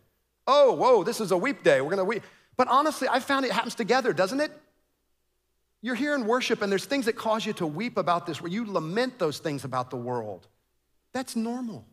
Oh, 0.47 0.73
whoa, 0.73 1.03
this 1.03 1.21
is 1.21 1.31
a 1.31 1.37
weep 1.37 1.63
day. 1.63 1.79
We're 1.81 1.91
gonna 1.91 2.03
weep. 2.03 2.23
But 2.57 2.67
honestly, 2.67 3.07
I 3.07 3.19
found 3.19 3.45
it 3.45 3.51
happens 3.51 3.75
together, 3.75 4.13
doesn't 4.13 4.39
it? 4.39 4.51
You're 5.81 5.95
here 5.95 6.15
in 6.15 6.25
worship 6.25 6.61
and 6.61 6.71
there's 6.71 6.85
things 6.85 7.05
that 7.05 7.13
cause 7.13 7.45
you 7.45 7.53
to 7.53 7.67
weep 7.67 7.97
about 7.97 8.25
this, 8.25 8.41
where 8.41 8.51
you 8.51 8.65
lament 8.65 9.19
those 9.19 9.39
things 9.39 9.63
about 9.63 9.89
the 9.91 9.97
world. 9.97 10.47
That's 11.13 11.35
normal. 11.35 11.85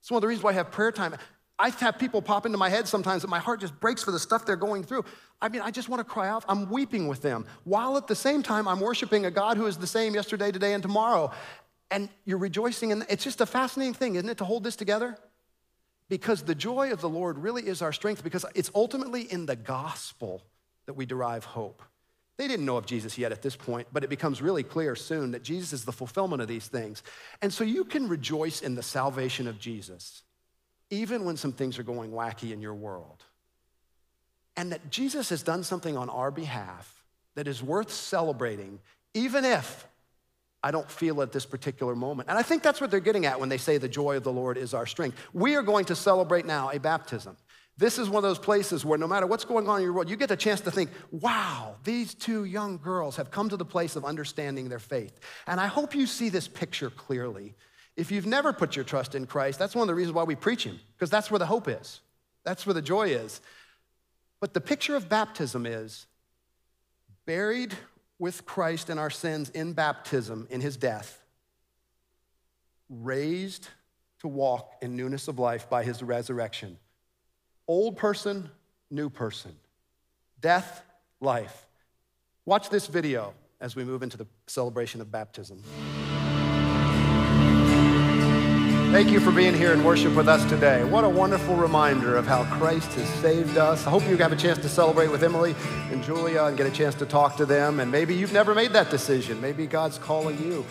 It's 0.00 0.10
one 0.10 0.18
of 0.18 0.22
the 0.22 0.28
reasons 0.28 0.44
why 0.44 0.50
I 0.50 0.54
have 0.54 0.70
prayer 0.70 0.92
time. 0.92 1.14
I 1.58 1.70
have 1.70 1.98
people 1.98 2.20
pop 2.20 2.46
into 2.46 2.58
my 2.58 2.68
head 2.68 2.88
sometimes 2.88 3.22
that 3.22 3.28
my 3.28 3.38
heart 3.38 3.60
just 3.60 3.78
breaks 3.78 4.02
for 4.02 4.10
the 4.10 4.18
stuff 4.18 4.44
they're 4.44 4.56
going 4.56 4.82
through. 4.82 5.04
I 5.40 5.48
mean, 5.48 5.62
I 5.62 5.70
just 5.70 5.88
want 5.88 6.00
to 6.00 6.04
cry 6.04 6.28
out. 6.28 6.44
I'm 6.48 6.68
weeping 6.68 7.06
with 7.06 7.22
them 7.22 7.46
while 7.62 7.96
at 7.96 8.08
the 8.08 8.16
same 8.16 8.42
time 8.42 8.66
I'm 8.66 8.80
worshiping 8.80 9.24
a 9.24 9.30
God 9.30 9.56
who 9.56 9.66
is 9.66 9.76
the 9.76 9.86
same 9.86 10.14
yesterday, 10.14 10.50
today, 10.50 10.74
and 10.74 10.82
tomorrow. 10.82 11.30
And 11.92 12.08
you're 12.24 12.38
rejoicing. 12.38 12.90
And 12.90 13.06
it's 13.08 13.22
just 13.22 13.40
a 13.40 13.46
fascinating 13.46 13.94
thing, 13.94 14.16
isn't 14.16 14.28
it, 14.28 14.38
to 14.38 14.44
hold 14.44 14.64
this 14.64 14.74
together? 14.74 15.16
Because 16.08 16.42
the 16.42 16.56
joy 16.56 16.92
of 16.92 17.00
the 17.00 17.08
Lord 17.08 17.38
really 17.38 17.66
is 17.66 17.82
our 17.82 17.92
strength 17.92 18.24
because 18.24 18.44
it's 18.54 18.70
ultimately 18.74 19.22
in 19.22 19.46
the 19.46 19.56
gospel 19.56 20.42
that 20.86 20.94
we 20.94 21.06
derive 21.06 21.44
hope. 21.44 21.82
They 22.36 22.48
didn't 22.48 22.66
know 22.66 22.76
of 22.76 22.84
Jesus 22.84 23.16
yet 23.16 23.30
at 23.30 23.42
this 23.42 23.54
point, 23.54 23.86
but 23.92 24.02
it 24.02 24.10
becomes 24.10 24.42
really 24.42 24.64
clear 24.64 24.96
soon 24.96 25.30
that 25.30 25.44
Jesus 25.44 25.72
is 25.72 25.84
the 25.84 25.92
fulfillment 25.92 26.42
of 26.42 26.48
these 26.48 26.66
things. 26.66 27.04
And 27.40 27.52
so 27.52 27.62
you 27.62 27.84
can 27.84 28.08
rejoice 28.08 28.60
in 28.60 28.74
the 28.74 28.82
salvation 28.82 29.46
of 29.46 29.60
Jesus 29.60 30.23
even 30.94 31.24
when 31.24 31.36
some 31.36 31.52
things 31.52 31.78
are 31.78 31.82
going 31.82 32.12
wacky 32.12 32.52
in 32.52 32.60
your 32.60 32.74
world. 32.74 33.24
And 34.56 34.72
that 34.72 34.90
Jesus 34.90 35.30
has 35.30 35.42
done 35.42 35.64
something 35.64 35.96
on 35.96 36.08
our 36.08 36.30
behalf 36.30 37.02
that 37.34 37.48
is 37.48 37.62
worth 37.62 37.90
celebrating, 37.90 38.78
even 39.12 39.44
if 39.44 39.86
I 40.62 40.70
don't 40.70 40.90
feel 40.90 41.20
at 41.20 41.32
this 41.32 41.44
particular 41.44 41.94
moment. 41.94 42.28
And 42.28 42.38
I 42.38 42.42
think 42.42 42.62
that's 42.62 42.80
what 42.80 42.90
they're 42.90 43.00
getting 43.00 43.26
at 43.26 43.38
when 43.38 43.48
they 43.48 43.58
say 43.58 43.76
the 43.76 43.88
joy 43.88 44.16
of 44.16 44.22
the 44.22 44.32
Lord 44.32 44.56
is 44.56 44.72
our 44.72 44.86
strength. 44.86 45.18
We 45.32 45.56
are 45.56 45.62
going 45.62 45.84
to 45.86 45.96
celebrate 45.96 46.46
now 46.46 46.70
a 46.70 46.78
baptism. 46.78 47.36
This 47.76 47.98
is 47.98 48.08
one 48.08 48.22
of 48.22 48.30
those 48.30 48.38
places 48.38 48.84
where 48.84 48.96
no 48.96 49.08
matter 49.08 49.26
what's 49.26 49.44
going 49.44 49.68
on 49.68 49.78
in 49.78 49.82
your 49.82 49.92
world, 49.92 50.08
you 50.08 50.16
get 50.16 50.30
a 50.30 50.36
chance 50.36 50.60
to 50.60 50.70
think, 50.70 50.90
wow, 51.10 51.74
these 51.82 52.14
two 52.14 52.44
young 52.44 52.78
girls 52.78 53.16
have 53.16 53.32
come 53.32 53.48
to 53.48 53.56
the 53.56 53.64
place 53.64 53.96
of 53.96 54.04
understanding 54.04 54.68
their 54.68 54.78
faith. 54.78 55.18
And 55.48 55.60
I 55.60 55.66
hope 55.66 55.94
you 55.94 56.06
see 56.06 56.28
this 56.28 56.46
picture 56.46 56.88
clearly 56.88 57.56
if 57.96 58.10
you've 58.10 58.26
never 58.26 58.52
put 58.52 58.76
your 58.76 58.84
trust 58.84 59.14
in 59.14 59.26
Christ, 59.26 59.58
that's 59.58 59.74
one 59.74 59.82
of 59.82 59.88
the 59.88 59.94
reasons 59.94 60.14
why 60.14 60.24
we 60.24 60.34
preach 60.34 60.64
Him, 60.64 60.80
because 60.96 61.10
that's 61.10 61.30
where 61.30 61.38
the 61.38 61.46
hope 61.46 61.68
is. 61.68 62.00
That's 62.44 62.66
where 62.66 62.74
the 62.74 62.82
joy 62.82 63.08
is. 63.08 63.40
But 64.40 64.52
the 64.52 64.60
picture 64.60 64.96
of 64.96 65.08
baptism 65.08 65.64
is 65.64 66.06
buried 67.24 67.74
with 68.18 68.44
Christ 68.44 68.90
in 68.90 68.98
our 68.98 69.10
sins 69.10 69.50
in 69.50 69.72
baptism, 69.72 70.46
in 70.50 70.60
His 70.60 70.76
death, 70.76 71.22
raised 72.88 73.68
to 74.20 74.28
walk 74.28 74.72
in 74.82 74.96
newness 74.96 75.28
of 75.28 75.38
life 75.38 75.70
by 75.70 75.84
His 75.84 76.02
resurrection. 76.02 76.78
Old 77.66 77.96
person, 77.96 78.50
new 78.90 79.08
person. 79.08 79.52
Death, 80.40 80.82
life. 81.20 81.66
Watch 82.44 82.68
this 82.68 82.86
video 82.86 83.32
as 83.60 83.74
we 83.74 83.84
move 83.84 84.02
into 84.02 84.18
the 84.18 84.26
celebration 84.46 85.00
of 85.00 85.10
baptism. 85.10 85.62
Thank 88.94 89.10
you 89.10 89.18
for 89.18 89.32
being 89.32 89.54
here 89.54 89.72
and 89.72 89.84
worship 89.84 90.14
with 90.14 90.28
us 90.28 90.48
today. 90.48 90.84
What 90.84 91.02
a 91.02 91.08
wonderful 91.08 91.56
reminder 91.56 92.14
of 92.14 92.28
how 92.28 92.44
Christ 92.44 92.92
has 92.92 93.08
saved 93.14 93.58
us. 93.58 93.88
I 93.88 93.90
hope 93.90 94.08
you 94.08 94.16
have 94.18 94.30
a 94.30 94.36
chance 94.36 94.58
to 94.58 94.68
celebrate 94.68 95.08
with 95.08 95.24
Emily 95.24 95.56
and 95.90 96.00
Julia 96.00 96.44
and 96.44 96.56
get 96.56 96.68
a 96.68 96.70
chance 96.70 96.94
to 96.94 97.04
talk 97.04 97.36
to 97.38 97.44
them. 97.44 97.80
And 97.80 97.90
maybe 97.90 98.14
you've 98.14 98.32
never 98.32 98.54
made 98.54 98.72
that 98.74 98.90
decision. 98.90 99.40
Maybe 99.40 99.66
God's 99.66 99.98
calling 99.98 100.40
you. 100.40 100.64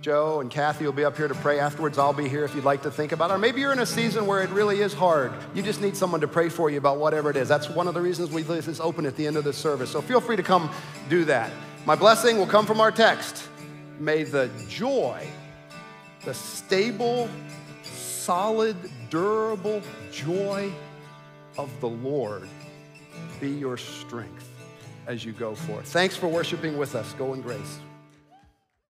Joe 0.00 0.40
and 0.40 0.50
Kathy 0.50 0.84
will 0.84 0.92
be 0.92 1.04
up 1.04 1.16
here 1.16 1.28
to 1.28 1.34
pray 1.36 1.60
afterwards. 1.60 1.96
I'll 1.96 2.12
be 2.12 2.28
here 2.28 2.44
if 2.44 2.56
you'd 2.56 2.64
like 2.64 2.82
to 2.82 2.90
think 2.90 3.12
about 3.12 3.30
it. 3.30 3.34
Or 3.34 3.38
maybe 3.38 3.60
you're 3.60 3.72
in 3.72 3.78
a 3.78 3.86
season 3.86 4.26
where 4.26 4.42
it 4.42 4.50
really 4.50 4.80
is 4.80 4.92
hard. 4.92 5.32
You 5.54 5.62
just 5.62 5.80
need 5.80 5.96
someone 5.96 6.20
to 6.22 6.28
pray 6.28 6.48
for 6.48 6.70
you 6.70 6.78
about 6.78 6.98
whatever 6.98 7.30
it 7.30 7.36
is. 7.36 7.46
That's 7.46 7.70
one 7.70 7.86
of 7.86 7.94
the 7.94 8.02
reasons 8.02 8.32
we 8.32 8.42
leave 8.42 8.64
this 8.64 8.80
open 8.80 9.06
at 9.06 9.14
the 9.14 9.28
end 9.28 9.36
of 9.36 9.44
the 9.44 9.52
service. 9.52 9.92
So 9.92 10.00
feel 10.00 10.20
free 10.20 10.34
to 10.34 10.42
come 10.42 10.72
do 11.08 11.24
that. 11.26 11.52
My 11.86 11.94
blessing 11.94 12.36
will 12.36 12.48
come 12.48 12.66
from 12.66 12.80
our 12.80 12.90
text. 12.90 13.48
May 14.00 14.24
the 14.24 14.50
joy, 14.68 15.24
the 16.24 16.34
stable, 16.34 17.28
solid, 17.82 18.76
durable 19.10 19.82
joy 20.12 20.70
of 21.56 21.70
the 21.80 21.88
Lord 21.88 22.48
be 23.40 23.50
your 23.50 23.76
strength 23.76 24.48
as 25.06 25.24
you 25.24 25.32
go 25.32 25.54
forth. 25.54 25.86
Thanks 25.86 26.16
for 26.16 26.28
worshiping 26.28 26.76
with 26.76 26.94
us. 26.94 27.12
Go 27.14 27.34
in 27.34 27.40
grace. 27.40 27.78